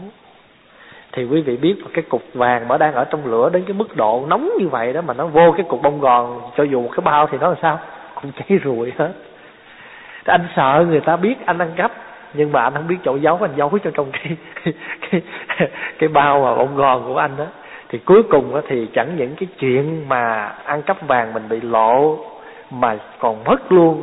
[1.15, 3.95] thì quý vị biết cái cục vàng mà đang ở trong lửa đến cái mức
[3.95, 6.89] độ nóng như vậy đó mà nó vô cái cục bông gòn cho dù một
[6.91, 7.79] cái bao thì nó là sao?
[8.21, 9.11] Cũng cháy rụi hết.
[10.25, 11.91] Thì anh sợ người ta biết anh ăn cắp
[12.33, 14.37] nhưng mà anh không biết chỗ giấu anh giấu cho trong cái
[15.11, 15.21] cái
[15.99, 17.45] cái, bao mà bông gòn của anh đó.
[17.89, 21.61] Thì cuối cùng đó thì chẳng những cái chuyện mà ăn cắp vàng mình bị
[21.61, 22.17] lộ
[22.71, 24.01] mà còn mất luôn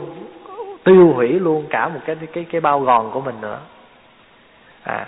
[0.85, 3.59] tiêu hủy luôn cả một cái cái cái bao gòn của mình nữa.
[4.83, 5.07] À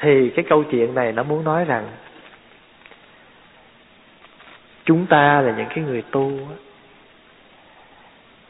[0.00, 1.88] thì cái câu chuyện này nó muốn nói rằng,
[4.84, 6.32] chúng ta là những cái người tu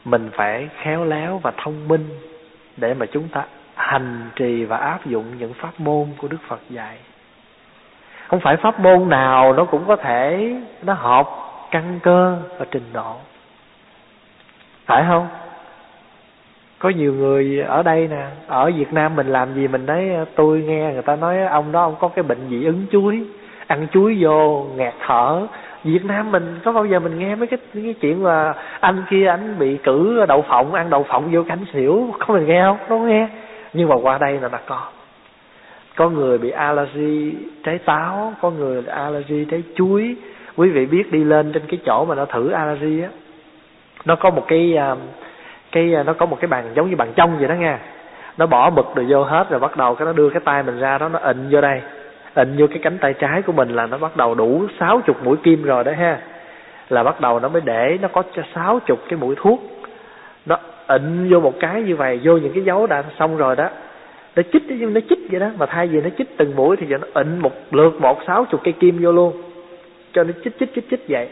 [0.05, 2.09] mình phải khéo léo và thông minh
[2.77, 3.43] để mà chúng ta
[3.75, 6.97] hành trì và áp dụng những pháp môn của Đức Phật dạy.
[8.27, 11.29] Không phải pháp môn nào nó cũng có thể nó hợp
[11.71, 13.15] căn cơ và trình độ.
[14.85, 15.27] Phải không?
[16.79, 20.25] Có nhiều người ở đây nè ở Việt Nam mình làm gì mình nói ờ,
[20.35, 23.25] tôi nghe người ta nói ông đó ông có cái bệnh dị ứng chuối
[23.67, 25.47] ăn chuối vô ngạt thở.
[25.83, 29.27] Việt Nam mình có bao giờ mình nghe mấy cái cái chuyện mà anh kia
[29.27, 32.77] anh bị cử đậu phộng ăn đậu phộng vô cánh xỉu có mình nghe không?
[32.89, 33.27] Đâu nghe.
[33.73, 34.81] Nhưng mà qua đây là đã có.
[35.95, 40.15] Có người bị allergy trái táo có người bị allergy trái chuối.
[40.55, 43.09] Quý vị biết đi lên trên cái chỗ mà nó thử allergy á
[44.05, 44.97] nó có một cái uh,
[45.71, 47.79] cái à, nó có một cái bàn giống như bàn trong vậy đó nha.
[48.37, 50.79] Nó bỏ mực rồi vô hết rồi bắt đầu cái nó đưa cái tay mình
[50.79, 51.81] ra đó, nó ịnh vô đây.
[52.35, 55.23] Ịnh vô cái cánh tay trái của mình là nó bắt đầu đủ sáu chục
[55.23, 56.19] mũi kim rồi đó ha.
[56.89, 59.59] Là bắt đầu nó mới để nó có cho sáu chục cái mũi thuốc.
[60.45, 60.57] Nó
[60.87, 63.69] ịnh vô một cái như vậy, vô những cái dấu đã xong rồi đó.
[64.35, 65.47] Nó chích nó chích vậy đó.
[65.57, 68.45] Mà thay vì nó chích từng mũi thì giờ nó ịnh một, lượt một, sáu
[68.45, 69.41] chục cây kim vô luôn.
[70.13, 71.29] Cho nó chích chích chích chích vậy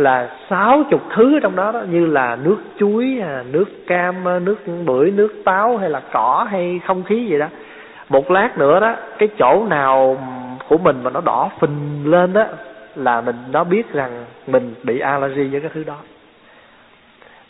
[0.00, 4.38] là sáu chục thứ trong đó, đó như là nước chuối à, nước cam à,
[4.38, 7.46] nước bưởi nước táo hay là cỏ hay không khí gì đó.
[8.08, 10.18] Một lát nữa đó cái chỗ nào
[10.68, 12.44] của mình mà nó đỏ phình lên đó
[12.94, 15.96] là mình nó biết rằng mình bị allergy với cái thứ đó.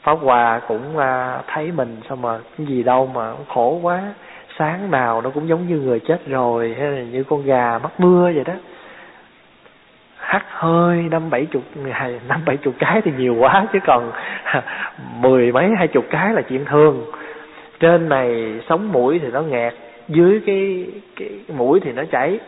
[0.02, 4.00] Pháp hòa cũng à, thấy mình sao mà cái gì đâu mà khổ quá.
[4.58, 8.00] Sáng nào nó cũng giống như người chết rồi hay là như con gà mắc
[8.00, 8.54] mưa vậy đó
[10.28, 14.12] hắt hơi, năm bảy chục ngày năm bảy chục cái thì nhiều quá, chứ còn
[15.20, 17.04] mười mấy, hai chục cái là chuyện thường.
[17.80, 19.74] Trên này sống mũi thì nó nghẹt,
[20.08, 22.38] dưới cái cái mũi thì nó chảy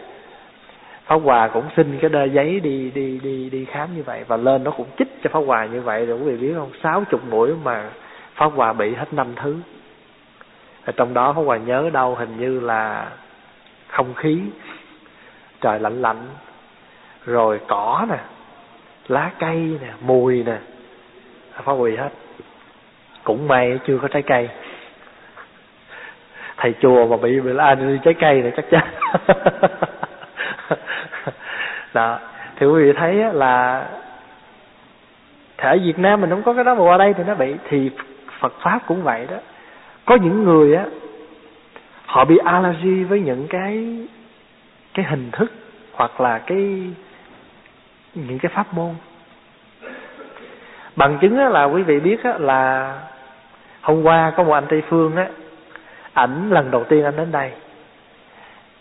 [1.05, 4.37] Pháp Hòa cũng xin cái đơn giấy đi đi đi đi khám như vậy, và
[4.37, 6.71] lên nó cũng chích cho Pháp Hòa như vậy, rồi quý vị biết không?
[6.83, 7.85] Sáu chục mũi mà
[8.35, 9.57] Pháp Hòa bị hết năm thứ.
[10.85, 13.09] Ở trong đó Pháp Hòa nhớ đâu hình như là
[13.89, 14.41] không khí,
[15.61, 16.27] trời lạnh lạnh
[17.27, 18.19] rồi cỏ nè,
[19.09, 20.59] lá cây nè, mùi nè.
[21.55, 22.11] À, phá hủy hết.
[23.25, 24.49] Cũng may chưa có trái cây.
[26.57, 28.87] Thầy chùa mà bị bị ăn đi trái cây này chắc chắn.
[31.95, 32.19] Đó,
[32.57, 33.87] thì quý vị thấy là
[35.57, 37.91] ở Việt Nam mình không có cái đó mà qua đây thì nó bị, thì
[38.41, 39.37] Phật pháp cũng vậy đó.
[40.05, 40.85] Có những người á,
[42.07, 43.97] họ bị allergy với những cái
[44.95, 45.53] cái hình thức
[45.93, 46.81] hoặc là cái
[48.15, 48.95] những cái pháp môn.
[50.97, 52.95] Bằng chứng là quý vị biết là
[53.81, 55.29] hôm qua có một anh tây phương á
[56.13, 57.51] ảnh lần đầu tiên anh đến đây.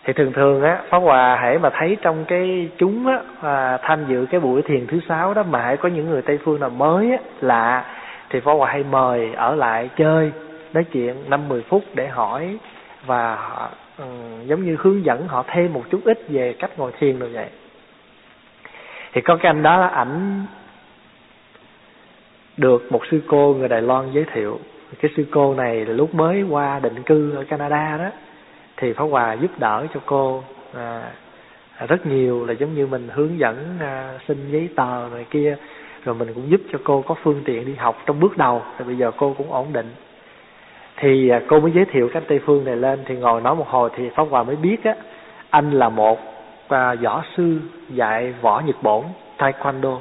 [0.04, 4.04] Thì thường thường á pháp hòa hãy mà thấy trong cái chúng á à, tham
[4.08, 6.70] dự cái buổi thiền thứ sáu đó mà hãy có những người tây phương nào
[6.70, 7.84] mới á lạ
[8.30, 10.32] thì pháp hòa hay mời ở lại chơi
[10.72, 12.58] nói chuyện năm mười phút để hỏi
[13.06, 13.68] và họ,
[13.98, 17.28] um, giống như hướng dẫn họ thêm một chút ít về cách ngồi thiền rồi
[17.28, 17.46] vậy
[19.12, 20.44] thì có cái anh đó là ảnh
[22.56, 24.58] được một sư cô người Đài Loan giới thiệu.
[25.00, 28.10] Cái sư cô này là lúc mới qua định cư ở Canada đó.
[28.76, 30.42] Thì Pháp Hòa giúp đỡ cho cô
[30.74, 31.12] à,
[31.76, 35.56] à, rất nhiều là giống như mình hướng dẫn à, xin giấy tờ này kia.
[36.04, 38.84] Rồi mình cũng giúp cho cô có phương tiện đi học trong bước đầu thì
[38.84, 39.90] bây giờ cô cũng ổn định.
[40.96, 43.00] Thì à, cô mới giới thiệu cái Tây Phương này lên.
[43.06, 44.94] Thì ngồi nói một hồi thì Pháp Hòa mới biết á
[45.50, 46.29] anh là một
[46.70, 49.04] à, võ sư dạy võ Nhật Bổn
[49.38, 49.98] Taekwondo.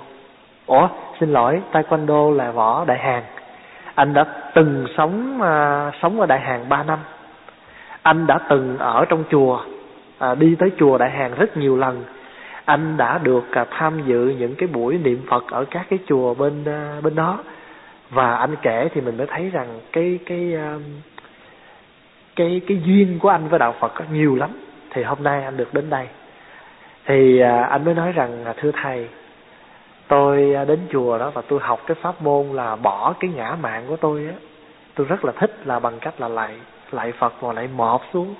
[0.65, 0.87] Ủa,
[1.19, 3.23] xin lỗi, Taekwondo là võ Đại Hàn.
[3.95, 6.99] Anh đã từng sống à, sống ở Đại Hàn 3 năm.
[8.01, 9.59] Anh đã từng ở trong chùa,
[10.19, 12.03] à, đi tới chùa Đại Hàn rất nhiều lần.
[12.65, 16.33] Anh đã được à, tham dự những cái buổi niệm Phật ở các cái chùa
[16.33, 17.37] bên à, bên đó.
[18.09, 20.75] Và anh kể thì mình mới thấy rằng cái cái à,
[22.35, 24.49] cái cái duyên của anh với đạo Phật có nhiều lắm.
[24.89, 26.07] Thì hôm nay anh được đến đây
[27.09, 29.07] thì à, anh mới nói rằng à, thưa thầy,
[30.07, 33.55] tôi à, đến chùa đó và tôi học cái pháp môn là bỏ cái ngã
[33.61, 34.33] mạng của tôi á.
[34.95, 36.53] Tôi rất là thích là bằng cách là lại
[36.91, 38.35] lại Phật và lại mọt xuống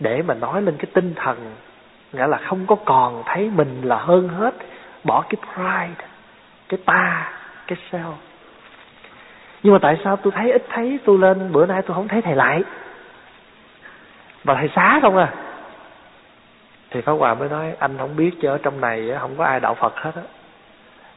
[0.00, 1.36] để mà nói lên cái tinh thần,
[2.12, 4.54] nghĩa là không có còn thấy mình là hơn hết,
[5.04, 6.06] bỏ cái pride,
[6.68, 7.32] cái ta,
[7.66, 8.14] cái self.
[9.62, 12.22] Nhưng mà tại sao tôi thấy ít thấy tôi lên, bữa nay tôi không thấy
[12.22, 12.62] thầy lại?
[14.44, 15.32] Và thầy xá không à?
[16.94, 19.60] Thì Pháp Hòa mới nói, anh không biết chứ, ở trong này không có ai
[19.60, 20.22] đạo Phật hết á.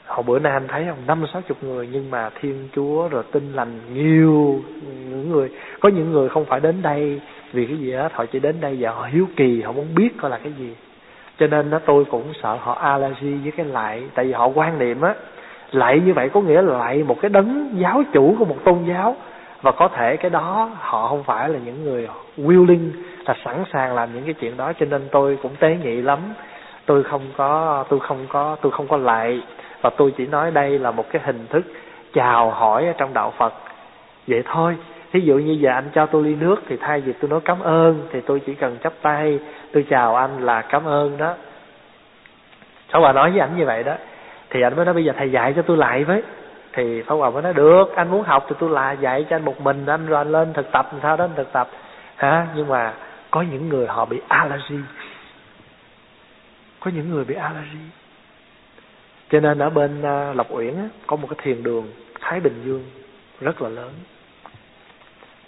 [0.08, 0.98] Hồi bữa nay anh thấy không?
[1.08, 4.62] Năm sáu chục người, nhưng mà thiên chúa rồi tin lành nhiều.
[5.10, 5.50] Những người,
[5.80, 7.22] có những người không phải đến đây
[7.52, 10.10] vì cái gì hết, họ chỉ đến đây và họ hiếu kỳ, họ muốn biết
[10.22, 10.76] coi là cái gì.
[11.40, 14.80] Cho nên nó tôi cũng sợ họ allergy với cái lại, tại vì họ quan
[14.80, 15.14] niệm á,
[15.72, 18.78] lại như vậy có nghĩa là lại một cái đấng giáo chủ của một tôn
[18.88, 19.16] giáo.
[19.62, 22.08] Và có thể cái đó họ không phải là những người
[22.38, 22.90] willing
[23.30, 26.20] là sẵn sàng làm những cái chuyện đó, cho nên tôi cũng tế nhị lắm.
[26.86, 29.42] Tôi không có, tôi không có, tôi không có lại.
[29.82, 31.64] Và tôi chỉ nói đây là một cái hình thức
[32.14, 33.54] chào hỏi ở trong đạo Phật.
[34.28, 34.78] Vậy thôi.
[35.12, 37.60] Thí dụ như giờ anh cho tôi ly nước thì thay vì tôi nói cảm
[37.60, 39.40] ơn, thì tôi chỉ cần chắp tay,
[39.74, 41.34] tôi chào anh là cảm ơn đó.
[42.92, 43.94] Pháp Hòa nói với anh như vậy đó.
[44.50, 46.24] Thì anh mới nói, bây giờ thầy dạy cho tôi lại với.
[46.74, 49.46] Thì Pháp Hòa mới nói, được, anh muốn học thì tôi là dạy cho anh
[49.46, 51.68] một mình, anh rồi anh lên thực tập, làm sao đó anh thực tập.
[52.16, 52.48] Hả?
[52.56, 52.94] Nhưng mà
[53.32, 54.80] có những người họ bị allergy.
[56.80, 57.80] Có những người bị allergy.
[59.30, 62.62] Cho nên ở bên à, Lộc Uyển á, có một cái thiền đường Thái Bình
[62.66, 62.86] Dương
[63.40, 63.94] rất là lớn.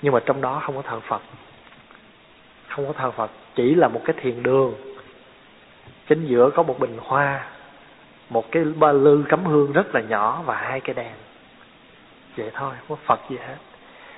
[0.01, 1.21] Nhưng mà trong đó không có thờ Phật.
[2.67, 4.73] Không có thờ Phật chỉ là một cái thiền đường.
[6.07, 7.45] Chính giữa có một bình hoa
[8.29, 11.13] một cái ba lư cắm hương rất là nhỏ và hai cái đèn.
[12.37, 13.55] Vậy thôi không có Phật gì hết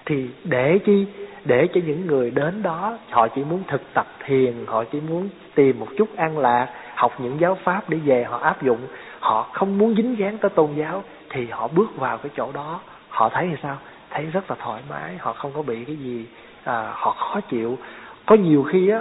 [0.06, 1.06] thì để chi?
[1.46, 5.30] Để cho những người đến đó họ chỉ muốn thực tập thiền họ chỉ muốn
[5.56, 8.80] tìm một chút an lạc học những giáo pháp để về họ áp dụng.
[9.20, 12.80] Họ không muốn dính dáng tới tôn giáo thì họ bước vào cái chỗ đó.
[13.10, 13.78] Họ thấy thì sao?
[14.10, 16.26] Thấy rất là thoải mái họ không có bị cái gì
[16.64, 17.78] à, họ khó chịu.
[18.26, 19.00] Có nhiều khi á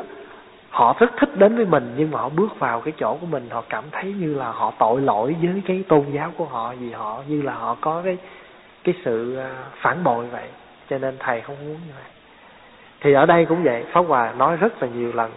[0.70, 3.46] họ rất thích đến với mình nhưng mà họ bước vào cái chỗ của mình
[3.50, 6.90] họ cảm thấy như là họ tội lỗi với cái tôn giáo của họ vì
[6.90, 8.16] họ như là họ có cái
[8.84, 10.48] cái sự à, phản bội vậy
[10.90, 12.10] cho nên thầy không muốn như vậy.
[13.00, 15.30] Thì ở đây cũng vậy, pháp hòa nói rất là nhiều lần,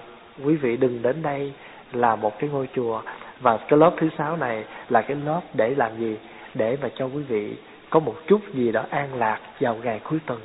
[0.45, 1.53] quý vị đừng đến đây
[1.91, 3.01] là một cái ngôi chùa
[3.41, 6.17] và cái lớp thứ sáu này là cái lớp để làm gì?
[6.53, 7.55] Để mà cho quý vị
[7.89, 10.39] có một chút gì đó an lạc vào ngày cuối tuần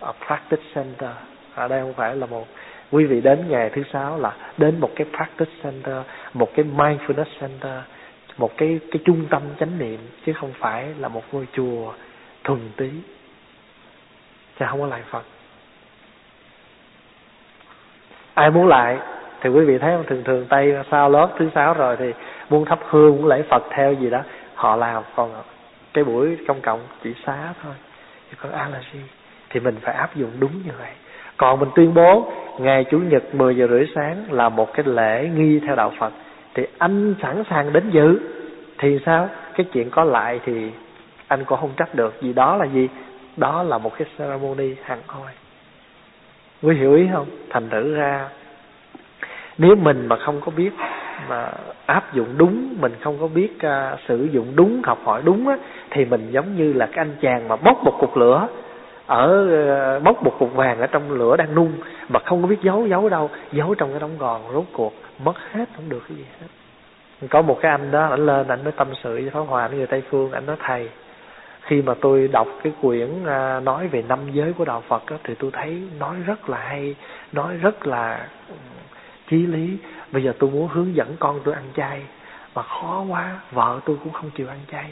[0.00, 1.10] ở practice center.
[1.54, 2.46] Ở đây không phải là một,
[2.90, 5.96] quý vị đến ngày thứ sáu là đến một cái practice center,
[6.34, 7.82] một cái mindfulness center,
[8.38, 11.92] một cái cái trung tâm chánh niệm, chứ không phải là một ngôi chùa
[12.44, 12.90] thuần túy
[14.60, 15.22] chứ không có lại phật.
[18.34, 18.98] Ai muốn lại
[19.40, 20.04] thì quý vị thấy không?
[20.08, 22.12] Thường thường tây sau lớp thứ sáu rồi thì
[22.50, 24.20] muốn thắp hương, muốn lễ phật theo gì đó,
[24.54, 25.30] họ làm còn
[25.94, 27.74] cái buổi công cộng chỉ xá thôi.
[28.30, 29.00] Chứ là allergy
[29.50, 30.90] thì mình phải áp dụng đúng như vậy.
[31.36, 35.28] Còn mình tuyên bố, ngày chủ nhật 10 giờ rưỡi sáng là một cái lễ
[35.34, 36.12] nghi theo đạo Phật.
[36.54, 38.18] Thì anh sẵn sàng đến dự.
[38.78, 39.28] Thì sao?
[39.54, 40.70] Cái chuyện có lại thì
[41.28, 42.88] anh cũng không trách được vì đó là gì?
[43.36, 45.32] Đó là một cái ceremony hẳn hoi.
[46.62, 47.26] Quý hiểu ý không?
[47.50, 48.28] Thành thử ra
[49.58, 50.70] nếu mình mà không có biết
[51.28, 51.52] mà
[51.86, 55.56] áp dụng đúng mình không có biết uh, sử dụng đúng học hỏi đúng á
[55.90, 58.48] thì mình giống như là cái anh chàng mà bốc một cục lửa
[59.06, 59.46] ở
[59.96, 61.72] uh, bốc một cục vàng ở trong lửa đang nung
[62.08, 64.92] mà không có biết giấu giấu đâu giấu trong cái đống gòn rốt cuộc
[65.24, 66.46] mất hết không được cái gì hết.
[67.30, 69.78] Có một cái anh đó anh lên anh mới tâm sự với pháp hòa với
[69.78, 70.88] người tây phương anh nói thầy
[71.60, 75.16] khi mà tôi đọc cái quyển à, nói về năm giới của đạo phật đó,
[75.24, 76.94] thì tôi thấy nói rất là hay
[77.32, 78.54] nói rất là ừ,
[79.30, 79.76] chí lý.
[80.12, 82.02] Bây giờ tôi muốn hướng dẫn con tôi ăn chay
[82.54, 84.90] mà khó quá vợ tôi cũng không chịu ăn chay.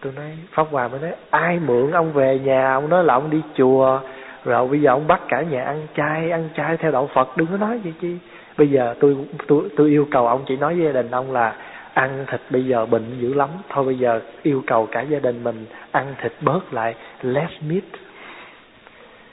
[0.00, 3.30] Tôi nói pháp hòa mới nói ai mượn ông về nhà ông nói là ông
[3.30, 4.00] đi chùa
[4.44, 7.46] rồi bây giờ ông bắt cả nhà ăn chay ăn chay theo đạo phật đừng
[7.46, 8.16] có nói vậy chi.
[8.58, 11.54] Bây giờ tôi tôi tôi yêu cầu ông chỉ nói với gia đình ông là
[11.94, 13.48] ăn thịt bây giờ bệnh dữ lắm.
[13.68, 17.84] Thôi bây giờ yêu cầu cả gia đình mình ăn thịt bớt lại less meat.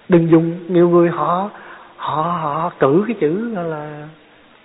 [0.09, 1.49] Đừng dùng nhiều người họ
[1.97, 4.07] họ họ cử cái chữ là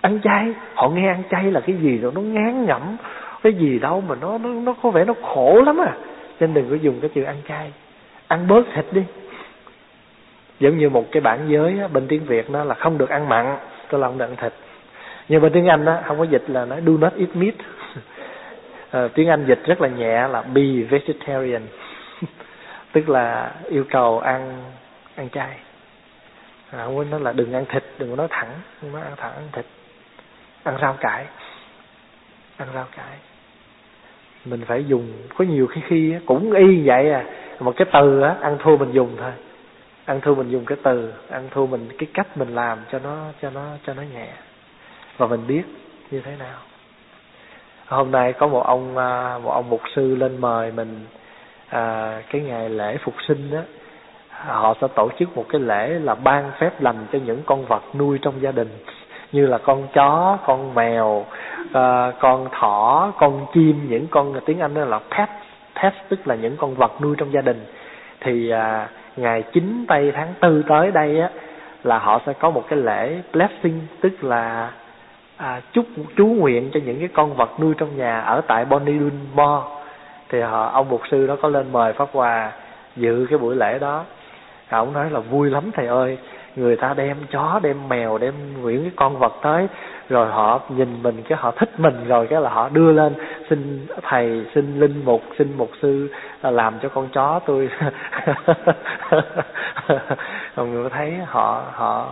[0.01, 0.53] ăn chay.
[0.73, 2.81] Họ nghe ăn chay là cái gì rồi nó ngán ngẩm.
[3.43, 5.93] Cái gì đâu mà nó nó nó có vẻ nó khổ lắm à.
[6.39, 7.71] Nên đừng có dùng cái chữ ăn chay.
[8.27, 9.03] Ăn bớt thịt đi.
[10.59, 13.29] Giống như một cái bản giới á, bên tiếng việt nó là không được ăn
[13.29, 13.57] mặn
[13.89, 14.53] tôi là không được ăn thịt.
[15.29, 17.55] Nhưng bên tiếng anh á không có dịch là nói do not eat meat.
[18.91, 21.61] Ờ, tiếng anh dịch rất là nhẹ là be vegetarian.
[22.91, 24.63] Tức là yêu cầu ăn
[25.15, 25.57] ăn chay.
[26.71, 28.49] À, không nói là đừng ăn thịt đừng có nói thẳng
[28.81, 29.65] không nói ăn thẳng ăn thịt.
[30.63, 31.25] Ăn rau cải.
[32.57, 33.17] Ăn rau cải.
[34.45, 37.25] Mình phải dùng có nhiều khi khi cũng y vậy à
[37.59, 39.31] một cái từ á ăn thua mình dùng thôi.
[40.05, 43.25] Ăn thua mình dùng cái từ ăn thua mình cái cách mình làm cho nó
[43.41, 44.27] cho nó cho nó nhẹ.
[45.17, 45.63] Và mình biết
[46.11, 46.59] như thế nào
[47.87, 51.05] hôm nay có một ông à, một ông mục sư lên mời mình
[51.69, 53.59] à, cái ngày lễ phục sinh đó.
[54.29, 57.83] Họ sẽ tổ chức một cái lễ là ban phép lành cho những con vật
[57.95, 58.69] nuôi trong gia đình
[59.31, 61.25] như là con chó con mèo
[61.73, 65.29] à, con thỏ con chim những con tiếng anh đó là pet
[65.83, 67.65] pet tức là những con vật nuôi trong gia đình.
[68.21, 71.29] Thì à, ngày 9 tây tháng tư tới đây á
[71.83, 74.71] là họ sẽ có một cái lễ blessing tức là
[75.37, 75.85] à, chúc
[76.17, 78.99] chú nguyện cho những cái con vật nuôi trong nhà ở tại Bonnie
[79.35, 79.63] Mo
[80.29, 82.51] thì họ ông mục sư đó có lên mời pháp hòa
[82.95, 84.03] dự cái buổi lễ đó.
[84.69, 86.17] Ông nói là vui lắm thầy ơi.
[86.55, 88.33] Người ta đem chó đem mèo đem
[88.63, 89.67] những cái con vật tới
[90.09, 93.13] rồi họ nhìn mình cái họ thích mình rồi cái là họ đưa lên.
[93.49, 96.09] Xin thầy xin linh mục xin mục sư
[96.41, 97.69] à, làm cho con chó tôi.
[100.55, 102.07] Mọi người thấy họ họ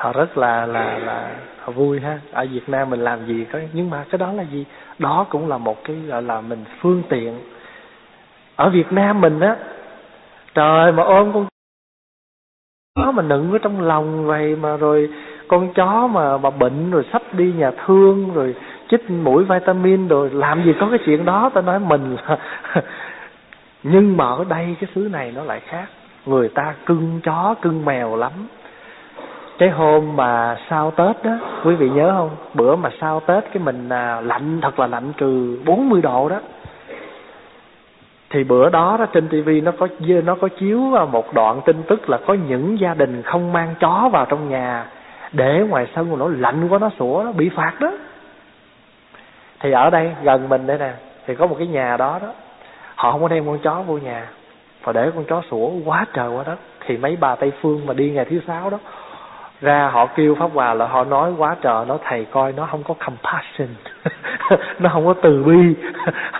[0.00, 1.30] họ rất là là là
[1.60, 2.18] họ vui ha.
[2.32, 4.64] Ở Việt Nam mình làm gì có nhưng mà cái đó là gì?
[4.98, 7.40] Đó cũng là một cái, gọi là, mình phương tiện.
[8.56, 9.56] Ở Việt Nam mình á,
[10.54, 11.46] trời mà ôm con
[12.94, 15.10] chó mà nựng ở trong lòng vậy mà rồi
[15.48, 18.54] con chó mà mà bệnh rồi sắp đi nhà thương rồi
[18.90, 21.50] chích mũi vitamin rồi làm gì có cái chuyện đó?
[21.54, 22.38] Ta nói mình là
[23.82, 25.86] nhưng mà ở đây cái xứ này nó lại khác.
[26.26, 28.32] Người ta cưng chó, cưng mèo lắm
[29.60, 32.30] cái hôm mà sau tết đó quý vị nhớ không?
[32.54, 36.40] Bữa mà sau tết cái mình à, lạnh thật là lạnh trừ 40 độ đó.
[38.30, 39.88] Thì bữa đó đó trên tivi nó có
[40.24, 40.80] nó có chiếu
[41.12, 44.86] một đoạn tin tức là có những gia đình không mang chó vào trong nhà
[45.32, 47.92] để ngoài sân mà nó lạnh quá nó sủa nó bị phạt đó.
[49.60, 50.92] Thì ở đây gần mình đây nè
[51.26, 52.32] thì có một cái nhà đó đó.
[52.94, 54.26] Họ không có đem con chó vô nhà
[54.84, 56.56] và để con chó sủa quá trời quá đất.
[56.86, 58.78] Thì mấy bà tây phương mà đi ngày thứ sáu đó
[59.60, 62.82] ra họ kêu pháp hòa là họ nói quá trời nó thầy coi nó không
[62.84, 63.68] có compassion.
[64.78, 65.74] Nó không có từ bi.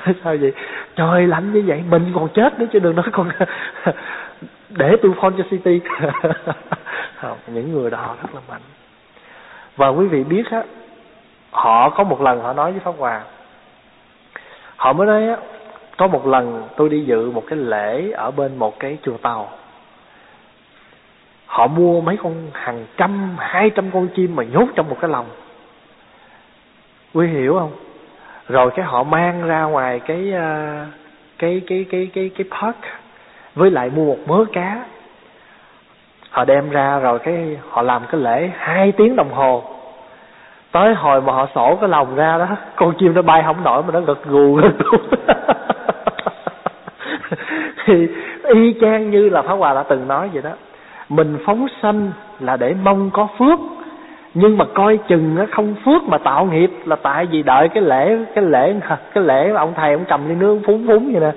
[0.25, 0.53] Sao vậy?
[0.97, 3.31] Trời lạnh như vậy mình còn chết nữa chứ đừng nói con
[4.69, 5.81] để tôi phone cho city.
[7.21, 8.61] Không, những người đó rất là mạnh.
[9.77, 10.63] Và quý vị biết á
[11.51, 13.21] họ có một lần họ nói với pháp hòa.
[14.77, 15.37] Họ mới nói á
[15.97, 19.49] có một lần tôi đi dự một cái lễ ở bên một cái chùa tàu
[21.51, 25.11] họ mua mấy con hàng trăm, hai trăm con chim mà nhốt trong một cái
[25.11, 25.27] lồng
[27.15, 27.71] quý hiểu không?
[28.49, 30.87] Rồi cái họ mang ra ngoài cái à,
[31.39, 32.77] cái cái cái cái cái park
[33.55, 34.85] với lại mua một mớ cá.
[36.31, 39.65] Họ đem ra rồi cái họ làm cái lễ hai tiếng đồng hồ.
[40.73, 42.47] Tới hồi mà họ sổ cái lồng ra đó,
[42.77, 44.99] con chim nó bay không nổi mà nó gật gù gật gù.
[47.85, 48.09] Thì
[48.55, 50.51] y chang như là pháp hòa đã từng nói vậy đó
[51.11, 53.59] mình phóng sanh là để mong có phước.
[54.35, 57.83] Nhưng mà coi chừng nó không phước mà tạo nghiệp là tại vì đợi cái
[57.83, 58.75] lễ cái lễ
[59.15, 61.33] cái lễ mà ông thầy ông cầm ly nước phúng phúng vậy nè.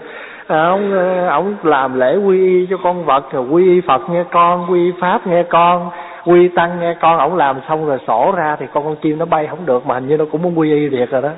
[0.47, 4.09] À, ông ờ, ông làm lễ quy y cho con vật rồi quy y phật
[4.09, 5.89] nghe con quy y pháp nghe con
[6.25, 7.17] quy tăng nghe con.
[7.17, 9.95] Ổng làm xong rồi sổ ra thì con con chim nó bay không được mà
[9.95, 11.29] hình như nó cũng muốn quy y thiệt rồi đó.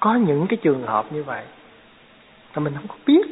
[0.00, 1.42] Có những cái trường hợp như vậy
[2.56, 3.26] mà mình không có biết.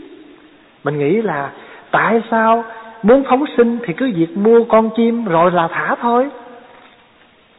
[0.85, 1.51] Mình nghĩ là
[1.91, 2.65] tại sao
[3.03, 6.29] muốn phóng sinh thì cứ việc mua con chim rồi là thả thôi?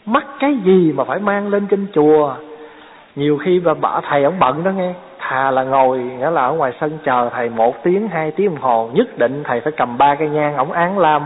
[0.05, 2.36] Mắc cái gì mà phải mang lên trên chùa?
[3.15, 4.93] Nhiều khi bà bả thầy ông bận đó nghe.
[5.19, 8.61] Thà là ngồi, nghĩa là ở ngoài sân chờ thầy một tiếng, hai tiếng đồng
[8.61, 11.23] hồ, nhất định thầy phải cầm ba cây nhang, ổng án lam,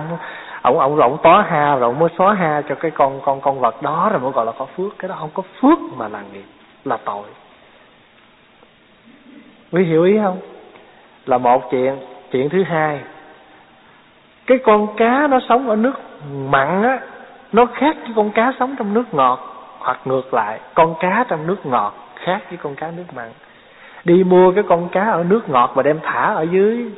[0.61, 3.81] ổng ổng ổng tó ha rồi mới xóa ha cho cái con con con vật
[3.81, 4.97] đó rồi mới gọi là có phước.
[4.99, 6.45] Cái đó không có phước mà là nghiệp,
[6.85, 7.23] là tội.
[9.71, 10.37] Quý hiểu ý không?
[11.25, 11.95] Là một chuyện
[12.31, 12.99] chuyện thứ hai.
[14.47, 15.93] Cái con cá nó sống ở nước
[16.31, 16.99] mặn á,
[17.51, 19.39] nó khác với con cá sống trong nước ngọt,
[19.79, 23.29] hoặc ngược lại, con cá trong nước ngọt khác với con cá nước mặn.
[24.03, 26.91] Đi mua cái con cá ở nước ngọt và đem thả ở dưới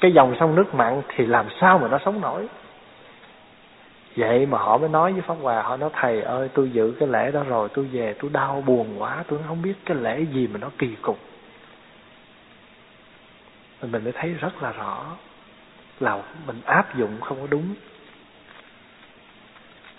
[0.00, 2.48] cái dòng sông nước mặn thì làm sao mà nó sống nổi?
[4.16, 7.08] Vậy mà họ mới nói với pháp hòa, họ nói, thầy ơi, tôi giữ cái
[7.08, 10.48] lễ đó rồi, tôi về, tôi đau buồn quá, tôi không biết cái lễ gì
[10.52, 11.18] mà nó kỳ cục
[13.82, 15.04] mình mình mới thấy rất là rõ
[16.00, 17.74] là mình áp dụng không có đúng.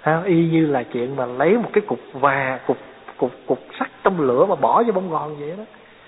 [0.01, 2.77] Ha, y như là chuyện mà lấy một cái cục và cục
[3.17, 5.63] cục cục sắt trong lửa mà bỏ vô bông gòn vậy đó.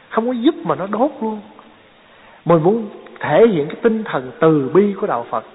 [0.09, 1.41] Không có giúp mà nó đốt luôn.
[2.45, 5.45] Mình muốn thể hiện cái tinh thần từ bi của đạo Phật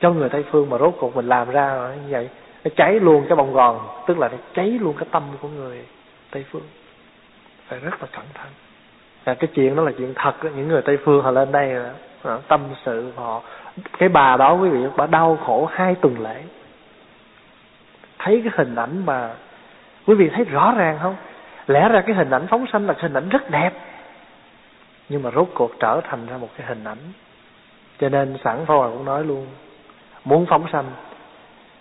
[0.00, 2.28] cho người Tây phương mà rốt cuộc mình làm ra như vậy.
[2.64, 5.84] Nó cháy luôn cái bông gòn tức là nó cháy luôn cái tâm của người
[6.30, 6.62] Tây phương.
[7.68, 8.46] Phải rất là cẩn thận
[9.24, 11.74] à, cái chuyện đó là chuyện thật những người Tây phương họ lên đây
[12.22, 13.42] họ à, tâm sự họ
[13.98, 16.42] cái bà đó quý vị bà đau khổ hai tuần lễ.
[18.18, 19.30] Thấy cái hình ảnh mà
[20.06, 21.16] quý vị thấy rõ ràng không?
[21.66, 23.72] Lẽ ra cái hình ảnh phóng sanh là hình ảnh rất đẹp.
[25.08, 26.98] Nhưng mà rốt cuộc trở thành ra một cái hình ảnh.
[27.98, 29.46] Cho nên sẵn Pháp Hòa cũng nói luôn
[30.24, 30.84] muốn phóng sanh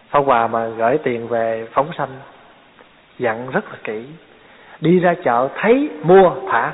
[0.09, 2.09] Pháp Hòa mà gửi tiền về phóng sanh
[3.19, 4.05] dặn rất là kỹ.
[4.81, 6.71] Đi ra chợ thấy mua thả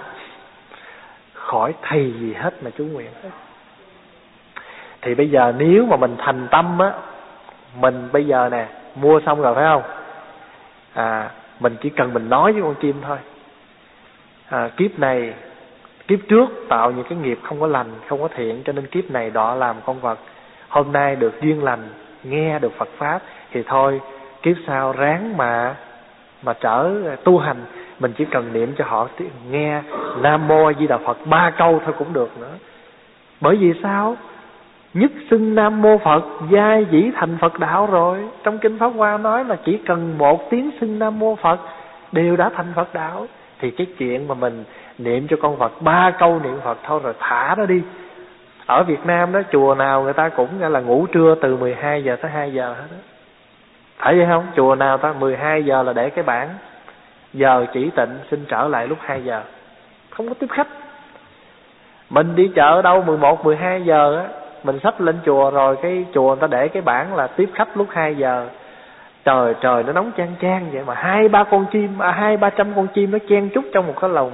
[1.50, 3.30] khỏi thầy gì hết mà chú nguyện hết
[5.02, 6.92] thì bây giờ nếu mà mình thành tâm á
[7.80, 9.84] mình bây giờ nè mua xong rồi phải không?
[10.94, 11.30] À
[11.60, 13.18] mình chỉ cần mình nói với con chim thôi.
[14.50, 15.34] À, kiếp này
[16.08, 19.12] kiếp trước tạo những cái nghiệp không có lành không có thiện cho nên kiếp
[19.12, 20.20] này đọa làm con vật.
[20.70, 21.90] Hôm nay được duyên lành
[22.24, 23.22] nghe được Phật pháp
[23.52, 24.02] thì thôi
[24.42, 25.76] kiếp sau ráng mà
[26.44, 26.92] mà trở
[27.24, 27.58] tu hành
[28.00, 29.08] mình chỉ cần niệm cho họ
[29.52, 29.82] nghe
[30.22, 32.54] nam mô a di đà phật, ba câu thôi cũng được nữa.
[33.42, 34.18] Bởi vì sao?
[34.94, 38.20] Nhất xưng nam mô phật, giai dĩ thành phật đạo rồi.
[38.44, 41.60] Trong kinh pháp hoa nói là chỉ cần một tiếng xưng nam mô phật
[42.12, 43.28] đều đã thành phật đạo.
[43.60, 44.64] Thì cái chuyện mà mình
[44.98, 47.82] niệm cho con Phật, ba câu niệm Phật thôi rồi thả nó đi.
[48.66, 52.16] Ở Việt Nam đó, chùa nào người ta cũng là ngủ trưa từ 12 giờ
[52.16, 52.98] tới 2 giờ hết đó
[54.00, 54.46] phải vậy không?
[54.56, 56.50] Chùa nào ta 12 giờ là để cái bảng
[57.34, 59.42] giờ chỉ tịnh xin trở lại lúc 2 giờ.
[60.10, 60.68] Không có tiếp khách.
[62.10, 64.28] Mình đi chợ đâu 11 12 giờ á.
[64.64, 67.78] Mình sắp lên chùa rồi cái chùa người ta để cái bảng là tiếp khách
[67.78, 68.48] lúc 2 giờ.
[69.24, 72.50] Trời trời nó nóng chang chang vậy mà hai ba con chim à, hai ba
[72.50, 74.32] trăm con chim nó chen chúc trong một cái lồng.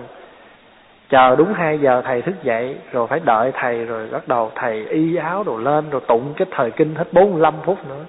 [1.10, 4.86] Chờ đúng hai giờ thầy thức dậy rồi phải đợi thầy rồi bắt đầu thầy
[4.86, 8.04] y áo đồ lên rồi tụng cái thời kinh hết 45 phút nữa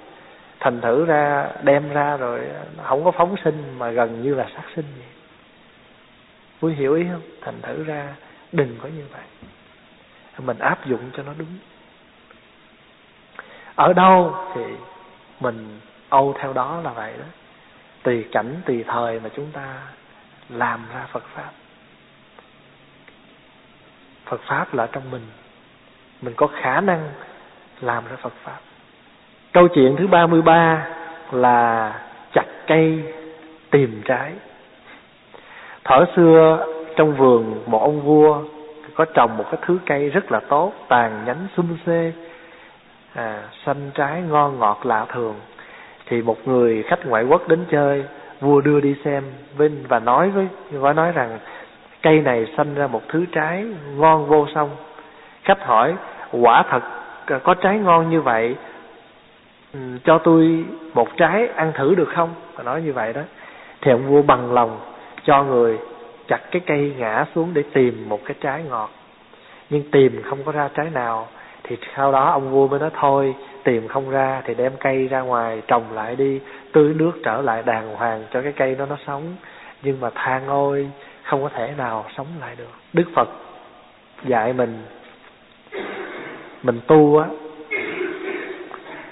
[0.61, 2.41] thành thử ra, đem ra rồi,
[2.85, 5.07] không có phóng sinh mà gần như là sát sinh vậy.
[6.61, 7.23] Vui hiểu ý không?
[7.41, 8.15] Thành thử ra,
[8.53, 9.23] đừng có như vậy.
[10.39, 11.59] Mình áp dụng cho nó đúng.
[13.75, 14.63] Ở đâu thì
[15.41, 17.25] mình âu theo đó là vậy đó.
[18.03, 19.75] Tùy cảnh, tùy thời mà chúng ta
[20.49, 21.51] làm ra phật pháp.
[24.25, 25.27] Phật pháp là trong mình.
[26.23, 27.13] Mình có khả năng
[27.81, 28.59] làm ra phật pháp
[29.57, 30.87] câu chuyện thứ ba mươi ba
[31.33, 31.93] là
[32.33, 33.03] chặt cây
[33.71, 34.33] tìm trái.
[35.85, 38.43] Thở xưa trong vườn một ông vua
[38.95, 42.13] có trồng một cái thứ cây rất là tốt tàn nhánh xum xê
[43.15, 45.35] à, xanh trái ngon ngọt lạ thường.
[46.07, 48.05] Thì một người khách ngoại quốc đến chơi
[48.41, 49.25] vua đưa đi xem
[49.59, 51.39] Vinh và nói với và nói rằng
[52.03, 53.65] cây này sanh ra một thứ trái
[53.97, 54.71] ngon vô song.
[55.45, 55.95] Khách hỏi
[56.33, 56.83] quả thật
[57.43, 58.57] có trái ngon như vậy
[59.77, 60.65] Ừ, cho tôi
[60.95, 62.35] một trái ăn thử được không?
[62.55, 63.21] Và nói như vậy đó.
[63.81, 64.81] Thì ông vua bằng lòng
[65.25, 65.79] cho người
[66.29, 68.91] chặt cái cây ngã xuống để tìm một cái trái ngọt.
[69.71, 71.29] Nhưng tìm không có ra trái nào.
[71.65, 75.21] Thì sau đó ông vua mới nói, thôi, tìm không ra thì đem cây ra
[75.21, 76.41] ngoài trồng lại đi,
[76.73, 79.23] tưới nước trở lại đàng hoàng cho cái cây đó nó sống.
[79.83, 80.89] Nhưng mà than, ôi,
[81.25, 82.71] không có thể nào sống lại được.
[82.93, 83.29] Đức phật
[84.25, 84.83] dạy mình
[86.63, 87.29] mình tu á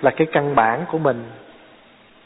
[0.05, 1.25] là cái căn bản của mình,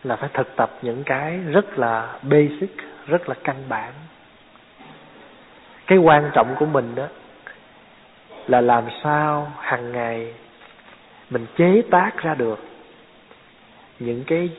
[0.05, 2.77] là phải thực tập những cái rất là basic,
[3.07, 3.93] rất là căn bản.
[5.87, 7.07] Cái quan trọng của mình đó
[8.47, 10.35] là làm sao hàng ngày
[11.31, 12.59] mình chế tác ra được
[13.99, 14.51] những cái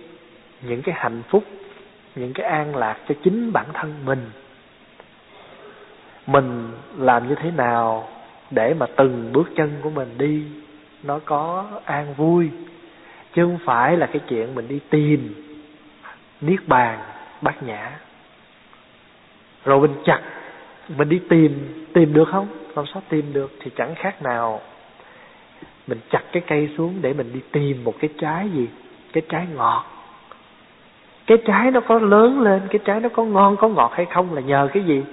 [0.62, 1.44] những cái hạnh phúc,
[2.16, 4.32] những cái an lạc cho chính bản thân mình.
[6.28, 8.08] Mình làm như thế nào
[8.52, 10.44] để mà từng bước chân của mình đi
[11.04, 12.50] nó có an vui
[13.40, 15.34] chứ không phải là cái chuyện mình đi tìm
[16.42, 17.00] niết bàn,
[17.42, 17.92] bát nhã.
[19.66, 20.22] Rồi mình chặt,
[20.98, 22.48] mình đi tìm tìm được không?
[22.76, 24.62] Làm sao, tìm được thì chẳng khác nào
[25.88, 28.68] mình chặt cái cây xuống để mình đi tìm một cái trái gì?
[29.14, 29.86] Cái trái ngọt.
[31.28, 34.34] Cái trái nó có lớn lên, cái trái nó có ngon, có ngọt hay không
[34.34, 35.04] là nhờ cái gì?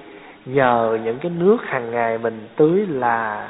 [0.47, 3.49] Nhờ những cái nước hàng ngày mình tưới là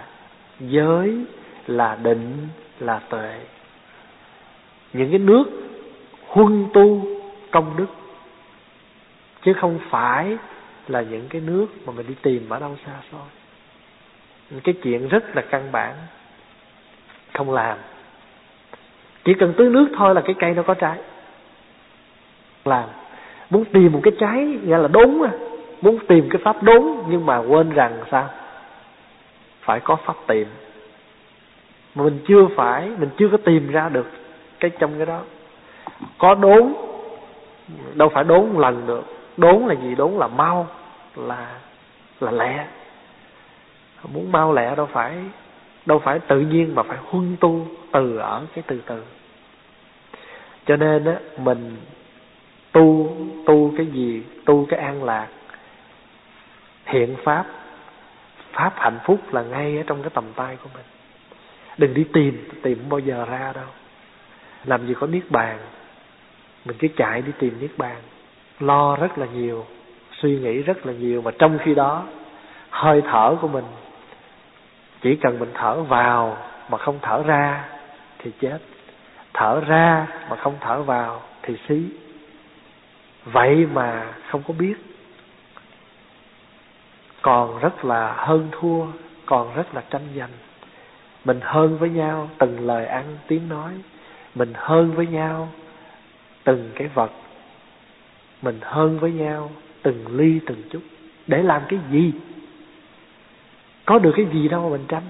[0.61, 1.25] giới,
[1.67, 2.49] là định,
[2.81, 3.41] là tuệ
[4.97, 5.45] những cái nước
[6.27, 7.07] huân tu
[7.51, 7.87] công đức
[9.43, 10.37] chứ không phải
[10.89, 14.61] là những cái nước mà mình đi tìm ở đâu xa xôi.
[14.65, 15.95] Cái chuyện rất là căn bản.
[17.35, 17.79] Không làm.
[19.25, 20.99] Chỉ cần tưới nước thôi là cái cây nó có trái.
[22.65, 22.89] Làm.
[23.51, 25.33] Muốn tìm một cái trái, nghĩa là đốn à.
[25.81, 28.29] Muốn tìm cái pháp đốn nhưng mà quên rằng sao?
[29.61, 30.47] Phải có pháp tìm.
[31.95, 34.07] Mà mình chưa phải, mình chưa có tìm ra được
[34.61, 35.23] cái trong cái đó.
[36.19, 36.75] Có đốn,
[37.95, 39.05] đâu phải đốn một lần được.
[39.37, 39.95] Đốn là gì?
[39.95, 40.69] Đốn là mau,
[41.17, 41.59] là
[42.21, 42.67] là lẹ.
[44.13, 45.15] Muốn mau lẹ đâu phải
[45.87, 49.03] đâu phải tự nhiên mà phải huân tu từ ở cái từ từ.
[50.67, 51.77] Cho nên á, mình
[52.73, 54.23] tu tu cái gì?
[54.45, 55.27] Tu cái an lạc.
[56.85, 57.47] Hiện pháp
[58.53, 60.85] pháp hạnh phúc là ngay ở trong cái tầm tay của mình.
[61.79, 63.69] Đừng đi tìm tìm không bao giờ ra đâu
[64.67, 65.59] làm gì có niết bàn.
[66.65, 67.97] Mình cứ chạy đi tìm niết bàn.
[68.61, 69.67] Lo rất là nhiều,
[70.13, 72.05] suy nghĩ rất là nhiều mà trong khi đó,
[72.71, 73.65] hơi thở của mình,
[75.03, 76.39] chỉ cần mình thở vào
[76.71, 77.65] mà không thở ra
[78.19, 78.59] thì chết.
[79.35, 81.83] Thở ra mà không thở vào thì xí.
[83.25, 84.75] Vậy mà không có biết.
[87.23, 88.87] Còn rất là hơn thua,
[89.27, 90.31] còn rất là tranh giành.
[91.25, 93.73] Mình hơn với nhau, từng lời ăn tiếng nói
[94.37, 95.49] mình hơn với nhau
[96.45, 97.11] từng cái vật.
[98.43, 99.51] Mình hơn với nhau
[99.83, 100.83] từng ly, từng chút.
[101.27, 102.13] Để làm cái gì?
[103.85, 105.03] Có được cái gì đâu mà mình tranh.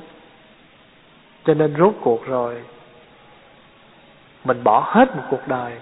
[1.45, 2.63] Cho nên rốt cuộc rồi,
[4.45, 5.73] mình bỏ hết một cuộc đời.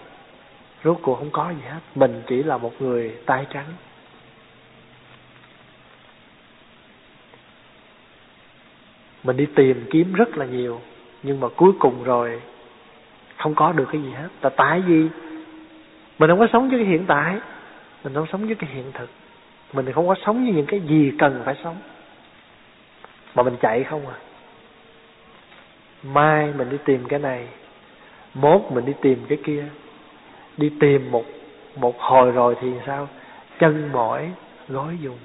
[0.85, 1.81] Rốt cuộc không có gì hết.
[1.95, 3.67] Mình chỉ là một người tay trắng.
[9.25, 10.81] Mình đi tìm kiếm rất là nhiều,
[11.23, 12.41] nhưng mà cuối cùng rồi
[13.45, 14.29] không có được cái gì hết.
[14.43, 15.09] Là tại vì
[16.19, 17.37] mình không có sống với cái hiện tại,
[18.05, 19.11] mình không sống với cái hiện thực.
[19.73, 21.77] Mình không có sống với những cái gì cần phải sống.
[23.35, 24.17] Mà mình chạy không à.
[26.03, 27.47] Mai mình đi tìm cái này,
[28.35, 29.65] mốt mình đi tìm cái kia.
[30.57, 31.25] Đi tìm một
[31.77, 33.09] một hồi rồi thì sao?
[33.59, 34.31] Chân mỏi,
[34.69, 35.19] gối dùng.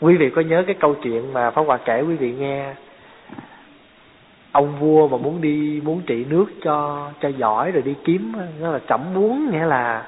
[0.00, 2.74] Quý vị có nhớ cái câu chuyện mà pháp hòa kể quý vị nghe
[4.52, 8.70] ông vua mà muốn đi muốn trị nước cho cho giỏi rồi đi kiếm nó
[8.70, 10.02] là trẫm muốn nghĩa là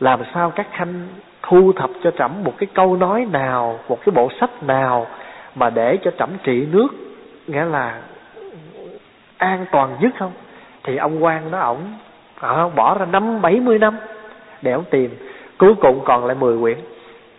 [0.00, 1.08] làm sao các khanh
[1.42, 5.06] thu thập cho trẫm một cái câu nói nào một cái bộ sách nào
[5.54, 6.88] mà để cho trẫm trị nước
[7.46, 8.00] nghĩa là
[9.36, 10.32] an toàn nhất không?
[10.82, 11.78] Thì ông quan nó ổng
[12.40, 13.96] à, bỏ ra năm bảy mươi năm
[14.62, 15.10] để ông tìm.
[15.58, 16.76] Cuối cùng còn lại mười quyển.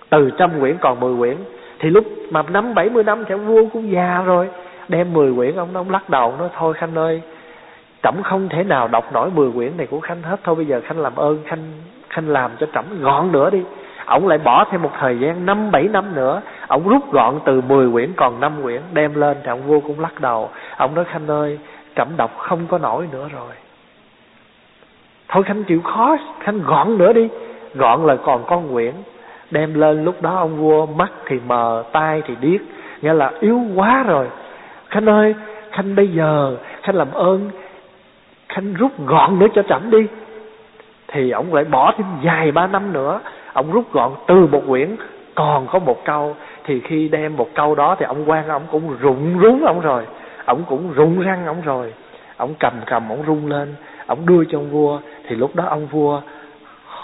[0.09, 1.37] Từ trăm quyển còn mười quyển.
[1.79, 4.47] Thì lúc mà năm bảy mươi năm thì ông vua cũng già rồi
[4.87, 7.21] đem mười quyển ông ông lắc đầu, nói, thôi khanh ơi,
[8.03, 10.39] trẫm không thể nào đọc nổi mười quyển này của khanh hết.
[10.43, 11.71] Thôi bây giờ khanh làm ơn, khanh
[12.09, 13.63] khanh làm cho trẫm gọn nữa đi.
[14.05, 17.61] Ông lại bỏ thêm một thời gian, năm, bảy năm nữa, ông rút gọn từ
[17.61, 20.49] mười quyển còn năm quyển, đem lên thì ông vua cũng lắc đầu.
[20.77, 21.59] Ông nói, khanh ơi,
[21.95, 23.51] trẫm đọc không có nổi nữa rồi.
[25.27, 27.29] Thôi khanh chịu khó, khanh gọn nữa đi,
[27.75, 28.93] gọn là còn con quyển.
[29.51, 32.61] Đem lên, lúc đó ông vua mắt thì mờ, tai thì điếc,
[33.01, 34.27] nghĩa là yếu quá rồi
[34.95, 35.35] khanh ơi,
[35.71, 37.51] khanh bây giờ, khanh làm ơn,
[38.49, 40.07] khanh rút gọn nữa cho chậm đi.
[41.07, 43.19] Thì ông lại bỏ thêm dài ba năm nữa,
[43.53, 44.95] ông rút gọn từ một quyển,
[45.35, 46.35] còn có một câu.
[46.63, 50.05] Thì khi đem một câu đó thì ông quan, ông cũng rụng rúng ông rồi,
[50.45, 51.93] ông cũng rụng răng ông rồi.
[52.37, 53.75] Ông cầm cầm, ông rung lên,
[54.05, 54.99] ông đưa cho ông vua.
[55.27, 56.21] Thì lúc đó ông vua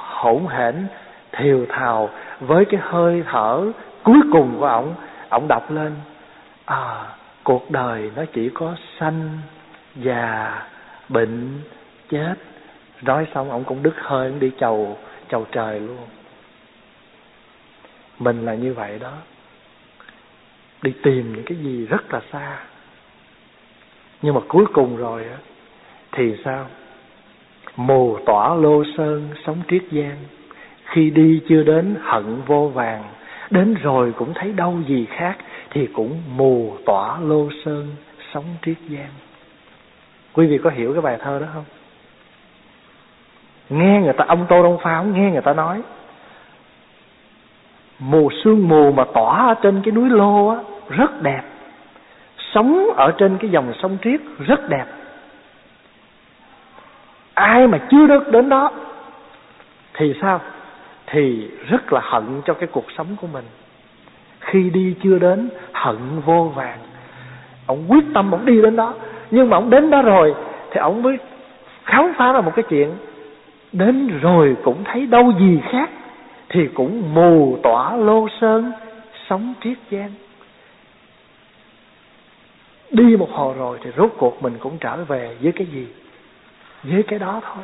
[0.10, 0.88] hỗn hển,
[1.32, 3.62] thiều thào với cái hơi thở
[4.04, 4.94] cuối cùng của ông.
[5.30, 5.92] Ông đọc lên
[6.66, 6.96] à
[7.44, 9.40] cuộc đời nó chỉ có sanh
[9.96, 10.62] già,
[11.10, 11.60] bệnh,
[12.10, 12.36] chết.
[13.02, 14.98] Nói xong ông cũng đứt hơi, ông đi chầu
[15.30, 16.08] chầu trời luôn.
[18.20, 19.14] Mình là như vậy đó.
[20.82, 22.58] Đi tìm những cái gì rất là xa.
[24.22, 25.38] Nhưng mà cuối cùng rồi á,
[26.12, 26.68] thì sao?
[27.76, 30.18] Mù tỏa lô sơn, sống triết gian.
[30.86, 33.04] Khi đi chưa đến hận vô vàng,
[33.50, 35.38] đến rồi cũng thấy đâu gì khác
[35.72, 37.96] thì cũng mù tỏa lô sơn
[38.34, 39.10] sống triết gian
[40.34, 41.64] quý vị có hiểu cái bài thơ đó không?
[43.70, 45.82] Nghe người ta, ông tô đông pháo nghe người ta nói,
[48.00, 50.58] mù sương mù mà tỏa ở trên cái núi lô á,
[50.90, 51.42] rất đẹp.
[52.54, 54.86] Sống ở trên cái dòng sông triết rất đẹp.
[57.34, 58.72] Ai mà chưa được đến đó
[59.94, 60.42] thì sao?
[61.08, 63.46] Thì rất là hận cho cái cuộc sống của mình
[64.52, 66.80] khi đi chưa đến hận vô vàng.
[67.66, 68.94] Ông quyết tâm ông đi đến đó.
[69.32, 70.36] Nhưng mà ông đến đó rồi
[70.72, 71.18] thì ông mới
[71.84, 72.90] khám phá ra một cái chuyện.
[73.72, 75.90] Đến rồi cũng thấy đâu gì khác
[76.50, 78.72] thì cũng mù tỏa lô sơn
[79.30, 80.10] sống triết gian.
[82.92, 85.88] Đi một hồi rồi thì rốt cuộc mình cũng trở về với cái gì?
[86.84, 87.64] Với cái đó thôi.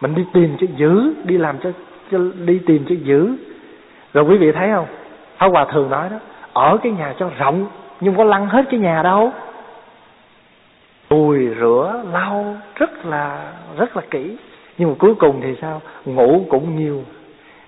[0.00, 1.70] Mình đi tìm cho giữ đi làm cho,
[2.12, 3.36] cho đi tìm cho giữ.
[4.12, 4.86] Rồi quý vị thấy không?
[5.38, 6.16] Pháp Hòa thường nói đó,
[6.52, 7.66] ở cái nhà cho rộng,
[8.00, 9.32] nhưng có lăn hết cái nhà đâu.
[11.08, 14.36] Ùi rửa, lau, rất là rất là kỹ.
[14.78, 15.82] Nhưng mà cuối cùng thì sao?
[16.04, 17.04] Ngủ cũng nhiều,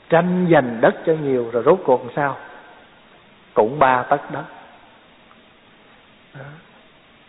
[0.08, 2.36] tranh giành đất cho nhiều, rồi rốt cuộc làm sao?
[3.54, 4.42] Cũng ba tấc đất
[6.34, 6.42] đó.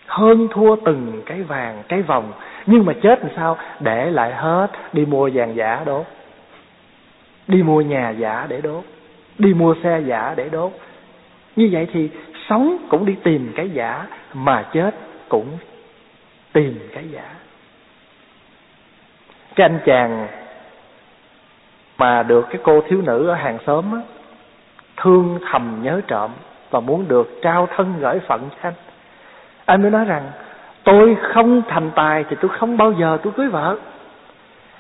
[0.08, 2.32] hơn thua từng cái vàng, cái vòng.
[2.66, 3.58] Nhưng mà chết làm sao?
[3.80, 6.06] Để lại hết, đi mua vàng giả đốt.
[7.48, 8.84] Đi mua nhà giả để đốt
[9.40, 10.72] đi mua xe giả để đốt.
[11.56, 12.10] Như vậy thì
[12.50, 14.96] sống cũng đi tìm cái giả mà chết
[15.30, 15.58] cũng
[16.54, 17.36] tìm cái giả.
[19.56, 20.28] Cái anh chàng
[21.98, 24.02] mà được cái cô thiếu nữ ở hàng xóm á,
[24.98, 26.32] thương thầm nhớ trộm
[26.70, 28.74] và muốn được trao thân gửi phận cho anh.
[29.66, 30.32] Anh mới nói rằng
[30.84, 33.78] tôi không thành tài thì tôi không bao giờ tôi cưới vợ.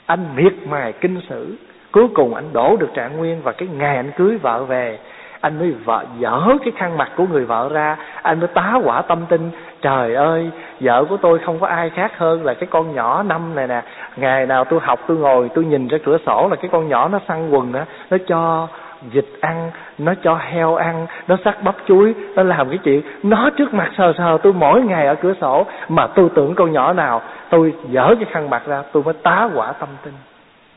[0.05, 1.55] Anh miệt mài kinh sử
[1.91, 4.99] cuối cùng anh đổ được trạng nguyên và cái ngày anh cưới vợ về.
[5.41, 7.97] Anh mới vợ, dở cái khăn mặt của người vợ ra.
[8.21, 9.51] Anh mới tá quả tâm tin,
[9.81, 10.49] trời ơi,
[10.79, 13.81] vợ của tôi không có ai khác hơn là cái con nhỏ năm này nè.
[14.15, 17.07] Ngày nào tôi học, tôi ngồi, tôi nhìn ra cửa sổ là cái con nhỏ
[17.07, 18.67] nó săn quần á, nó cho
[19.11, 23.49] vịt ăn, nó cho heo ăn, nó sắc bắp chuối, nó làm cái chuyện nó
[23.57, 25.65] trước mặt sờ sờ tôi mỗi ngày ở cửa sổ.
[25.89, 29.49] Mà tôi tưởng con nhỏ nào, tôi dở cái khăn mặt ra, tôi mới tá
[29.55, 30.13] quả tâm tin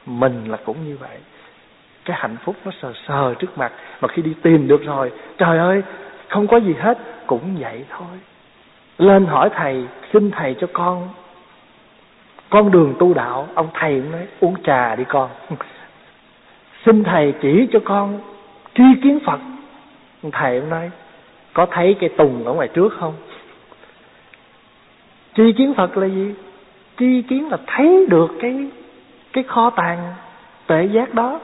[0.07, 1.19] mình là cũng như vậy.
[2.05, 5.59] Cái hạnh phúc nó sờ sờ trước mặt, mà khi đi tìm được rồi, trời
[5.59, 5.83] ơi,
[6.29, 8.19] không có gì hết, cũng vậy thôi.
[8.99, 11.09] Lên hỏi thầy, xin thầy cho con
[12.53, 15.31] con đường tu đạo, ông thầy cũng nói, uống trà đi con.
[16.85, 18.21] Xin thầy chỉ cho con
[18.75, 19.41] tri kiến phật.
[20.33, 20.91] Thầy cũng nói,
[21.53, 23.15] có thấy cây tùng ở ngoài trước không?
[25.35, 26.35] Tri kiến phật là gì?
[26.99, 28.71] Tri kiến là thấy được cái
[29.33, 30.15] cái kho tàng
[30.67, 31.41] tuệ giác đó.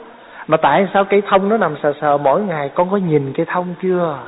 [0.47, 2.71] Mà tại sao cây thông nó nằm sờ sờ mỗi ngày?
[2.75, 4.19] Con có nhìn cây thông chưa?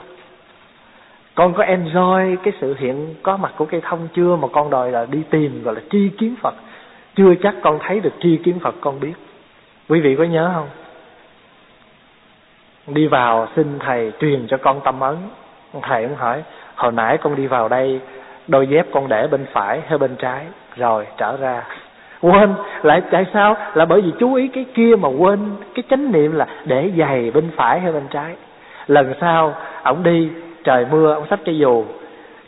[1.35, 4.37] Con có enjoy cái sự hiện có mặt của cây thông chưa?
[4.37, 6.55] Mà con đòi là đi tìm, gọi là tri kiến phật.
[7.15, 9.15] Chưa chắc con thấy được tri kiến phật, con biết.
[9.89, 10.69] Quý vị có nhớ không?
[12.87, 15.17] Đi vào xin thầy truyền cho con tâm ấn.
[15.83, 16.43] Thầy cũng hỏi,
[16.75, 18.01] hồi nãy con đi vào đây,
[18.49, 20.47] đôi dép con để bên phải hay bên trái?
[20.77, 21.63] Rồi, trở ra
[22.23, 22.55] quên.
[22.83, 23.57] Lại tại sao?
[23.75, 25.39] Là bởi vì chú ý cái kia mà quên.
[25.75, 28.35] Cái chánh niệm là để giày bên phải hay bên trái.
[28.87, 30.31] Lần sau, ổng đi,
[30.65, 31.85] trời mưa ông xách cái dù.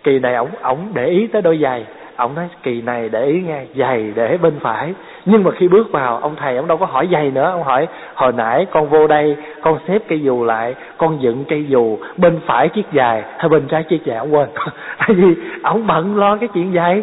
[0.04, 1.84] Kỳ này ổng ổng để ý tới đôi giày.
[2.16, 4.94] Ông nói, kỳ này để ý nghe, giày để bên phải.
[5.24, 7.50] Nhưng mà khi bước vào, ông thầy ông đâu có hỏi giày nữa.
[7.50, 11.64] Ông hỏi, hồi nãy con vô đây, con xếp cây dù lại, con dựng cây
[11.68, 14.16] dù bên phải chiếc giày hay bên trái chiếc giày?
[14.16, 14.48] Ông quên.
[14.98, 17.02] Tại vì ông bận lo cái chuyện giày.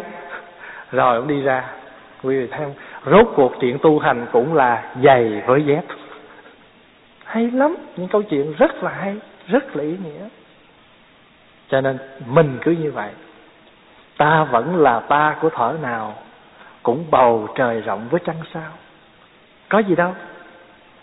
[0.92, 1.64] Rồi ông đi ra
[2.22, 2.74] quý vị thấy không?
[3.12, 5.84] Rốt cuộc chuyện tu hành cũng là giày với dép.
[7.24, 9.16] Hay lắm, những câu chuyện rất là hay,
[9.48, 10.28] rất là ý nghĩa.
[11.68, 13.10] Cho nên mình cứ như vậy.
[14.18, 16.14] Ta vẫn là ta của thở nào
[16.82, 18.72] cũng bầu trời rộng với trăng sao.
[19.68, 20.14] Có gì đâu.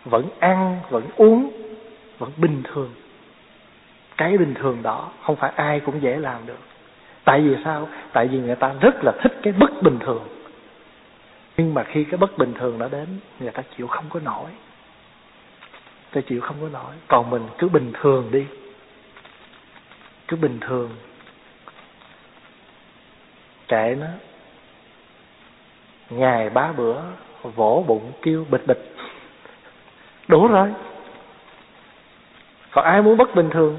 [0.05, 1.49] Vẫn ăn, vẫn uống,
[2.17, 2.89] vẫn bình thường.
[4.17, 6.59] Cái bình thường đó không phải ai cũng dễ làm được.
[7.25, 7.87] Tại vì sao?
[8.13, 10.23] Tại vì người ta rất là thích cái bất bình thường
[11.57, 13.07] nhưng mà khi cái bất bình thường nó đến,
[13.39, 14.49] người ta chịu không có nổi.
[16.11, 16.93] Ta chịu không có nổi.
[17.07, 18.45] Còn mình cứ bình thường đi.
[20.27, 20.89] Cứ bình thường.
[23.67, 24.07] Kệ nó.
[26.09, 27.01] Ngày ba bữa,
[27.41, 28.95] vỗ bụng kêu bịch bịch.
[30.27, 30.69] Đủ rồi.
[32.71, 33.77] Còn ai muốn bất bình thường?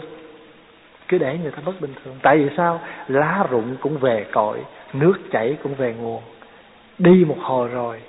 [1.09, 2.19] Cứ để người ta bất bình thường.
[2.23, 2.81] Tại vì sao?
[3.09, 6.23] Lá rụng cũng về cội, nước chảy cũng về nguồn
[6.99, 8.01] đi một hồi rồi,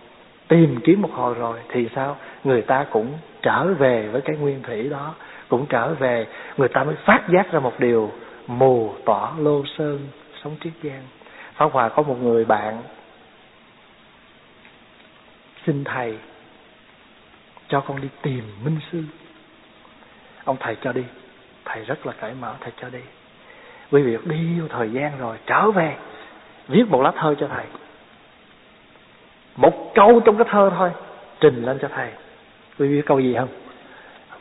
[0.48, 2.18] tìm kiếm một hồi rồi, thì sao?
[2.44, 5.14] Người ta cũng trở về với cái nguyên thủy đó,
[5.50, 8.12] cũng trở về, người ta mới phát giác ra một điều,
[8.48, 10.08] mù tỏ lô sơn
[10.44, 11.04] sống triết giang
[11.60, 12.82] pháp hòa có một người bạn
[15.66, 16.18] xin thầy
[17.68, 19.04] cho con đi tìm minh sư.
[20.44, 21.04] Ông thầy cho đi,
[21.66, 23.00] thầy rất là cởi mở, thầy cho đi.
[23.92, 25.96] Quý vị đi thời gian rồi, trở về,
[26.68, 27.66] viết một lá thơ cho thầy
[29.62, 30.92] một câu trong cái thơ thôi,
[31.40, 32.10] trình lên cho thầy.
[32.80, 33.50] Quý vị biết câu gì không?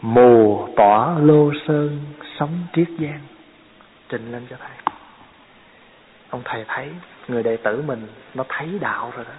[0.03, 1.99] Mù tỏa lô sơn
[2.39, 3.21] sống triết giang.
[4.09, 4.95] Trình lên cho thầy.
[6.31, 6.89] Ông thầy thấy,
[7.29, 9.35] người đệ tử mình nó thấy đạo rồi đó.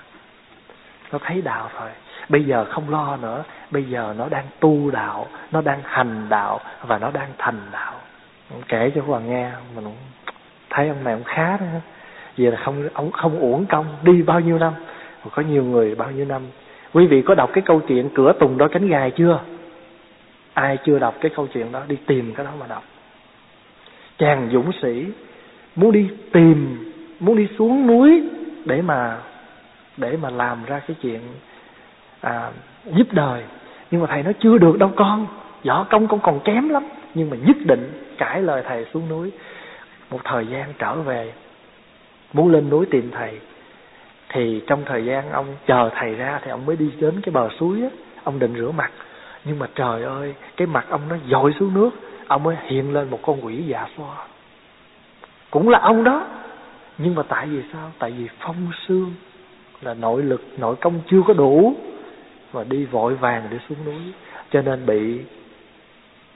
[1.12, 1.90] Nó thấy đạo rồi.
[2.30, 3.44] Bây giờ không lo nữa.
[3.72, 7.94] Bây giờ nó đang tu đạo, nó đang hành đạo và nó đang thành đạo.
[8.68, 9.98] Kể cho hoàng nghe, mình cũng
[10.70, 11.66] thấy ông này cũng khá đó.
[12.36, 14.74] Vì là không, ông không uổng công, đi bao nhiêu năm
[15.32, 16.42] có nhiều người bao nhiêu năm.
[16.94, 19.40] Quý vị có đọc cái câu chuyện cửa tùng đôi cánh gài chưa?
[20.54, 22.84] Ai chưa đọc cái câu chuyện đó đi tìm cái đó mà đọc.
[24.18, 25.06] Chàng dũng sĩ
[25.76, 26.78] muốn đi tìm
[27.20, 28.24] muốn đi xuống núi
[28.66, 29.18] để mà
[29.98, 31.20] để mà làm ra cái chuyện
[32.22, 32.52] à,
[32.86, 33.44] giúp đời.
[33.92, 35.28] Nhưng mà thầy nói chưa được đâu con.
[35.64, 36.84] Võ công con còn kém lắm.
[37.14, 39.32] Nhưng mà nhất định cãi lời thầy xuống núi.
[40.10, 41.32] Một thời gian trở về
[42.34, 43.40] muốn lên núi tìm thầy
[44.30, 47.50] thì trong thời gian ông chờ thầy ra thì ông mới đi đến cái bờ
[47.60, 47.90] suối á,
[48.24, 48.92] ông định rửa mặt.
[49.46, 51.90] Nhưng mà trời ơi, cái mặt ông nó dội xuống nước,
[52.28, 54.28] ông mới hiện lên một con quỷ dạ xoa.
[55.52, 56.28] Cũng là ông đó.
[56.98, 57.92] Nhưng mà tại vì sao?
[58.00, 59.14] Tại vì phong xương
[59.82, 61.76] là nội lực, nội công chưa có đủ
[62.52, 64.14] và đi vội vàng để xuống núi.
[64.52, 65.20] Cho nên bị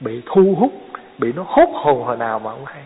[0.00, 0.72] bị thu hút,
[1.18, 2.82] bị nó hốt hồn hồi nào mà không hay.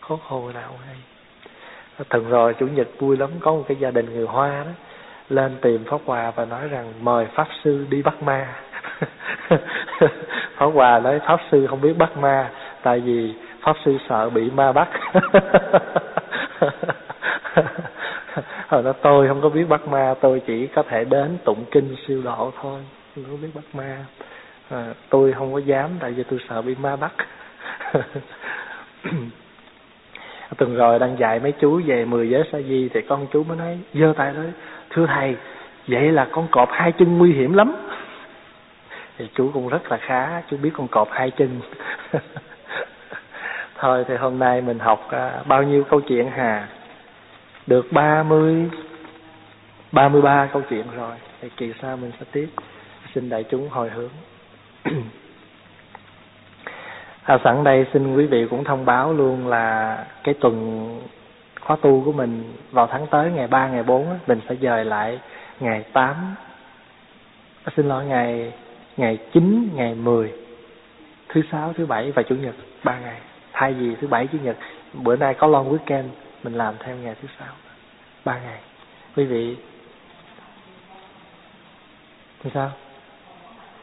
[0.00, 0.96] Hốt hồn hồi nào không hay
[2.08, 4.70] từng rồi chủ nhật vui lắm có một cái gia đình người hoa đó
[5.28, 8.54] lên tìm pháp hòa và nói rằng mời pháp sư đi bắt ma.
[10.56, 12.50] Pháp Hòa nói Pháp Sư không biết bắt ma
[12.82, 14.88] Tại vì Pháp Sư sợ bị ma bắt.
[18.68, 21.96] Hồi đó tôi không có biết bắt ma Tôi chỉ có thể đến tụng kinh
[22.06, 22.80] siêu độ thôi
[23.14, 24.04] Không có biết bắt ma.
[24.70, 27.12] À, Tôi không có dám Tại vì tôi sợ bị ma bắt.
[30.56, 33.56] Tuần rồi đang dạy mấy chú về mười giới sa di, Thì con chú mới
[33.56, 34.46] nói, giơ tay nói,
[34.90, 35.36] Thưa thầy,
[35.88, 37.72] Vậy là con cọp hai chân nguy hiểm lắm.
[39.18, 41.60] Thì chú cũng rất là khá, Chú biết con cọp hai chân.
[43.78, 46.68] Thôi thì hôm nay mình học à, bao nhiêu câu chuyện hà?
[47.66, 48.70] Được ba mươi
[49.92, 51.16] ba mươi ba câu chuyện rồi.
[51.40, 52.48] Thì kỳ sau mình sẽ tiếp.
[53.14, 54.10] Xin đại chúng hồi hướng.
[57.26, 60.88] à, Sẵn đây xin quý vị cũng thông báo luôn là Cái tuần
[61.60, 65.20] khóa tu của mình vào tháng tới ngày 3, ngày 4 Mình sẽ dời lại
[65.60, 66.34] ngày 8 à,
[67.64, 68.52] ờ, Xin lỗi ngày
[68.96, 70.32] ngày 9, ngày 10
[71.28, 72.54] Thứ sáu, thứ bảy và chủ nhật
[72.84, 73.20] ba ngày.
[73.52, 74.56] Thay vì thứ bảy chủ nhật
[74.92, 76.04] bữa nay có long weekend
[76.42, 77.54] mình làm thêm ngày thứ sáu
[78.24, 78.60] ba ngày.
[79.16, 79.56] Quý vị
[82.42, 82.70] thì sao?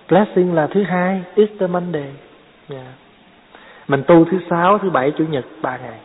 [0.09, 2.13] Blessing là thứ hai Easter Monday.
[2.69, 3.02] Yeah.
[3.87, 5.99] Mình tu thứ sáu, thứ bảy, chủ nhật, ba ngày.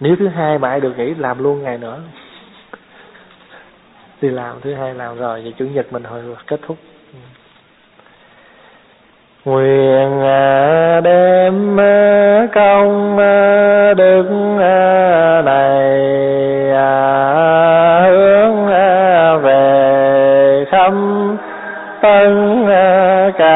[0.00, 2.00] Nếu thứ hai mà ai được nghỉ, làm luôn ngày nữa.
[4.20, 6.76] Thì làm, thứ hai làm rồi, thì chủ nhật mình hồi kết thúc.
[9.44, 14.24] Nguyện à, đem à, công à, đức
[15.44, 15.74] này
[18.10, 18.66] hướng
[19.42, 20.92] về khắp
[22.02, 22.66] tân
[23.38, 23.53] cả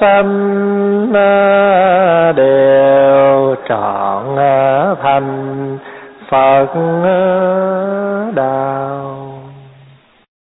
[0.00, 1.12] tâm
[2.36, 5.78] đều trọn à, thành
[6.30, 6.66] Phật
[7.04, 9.25] à, đạo.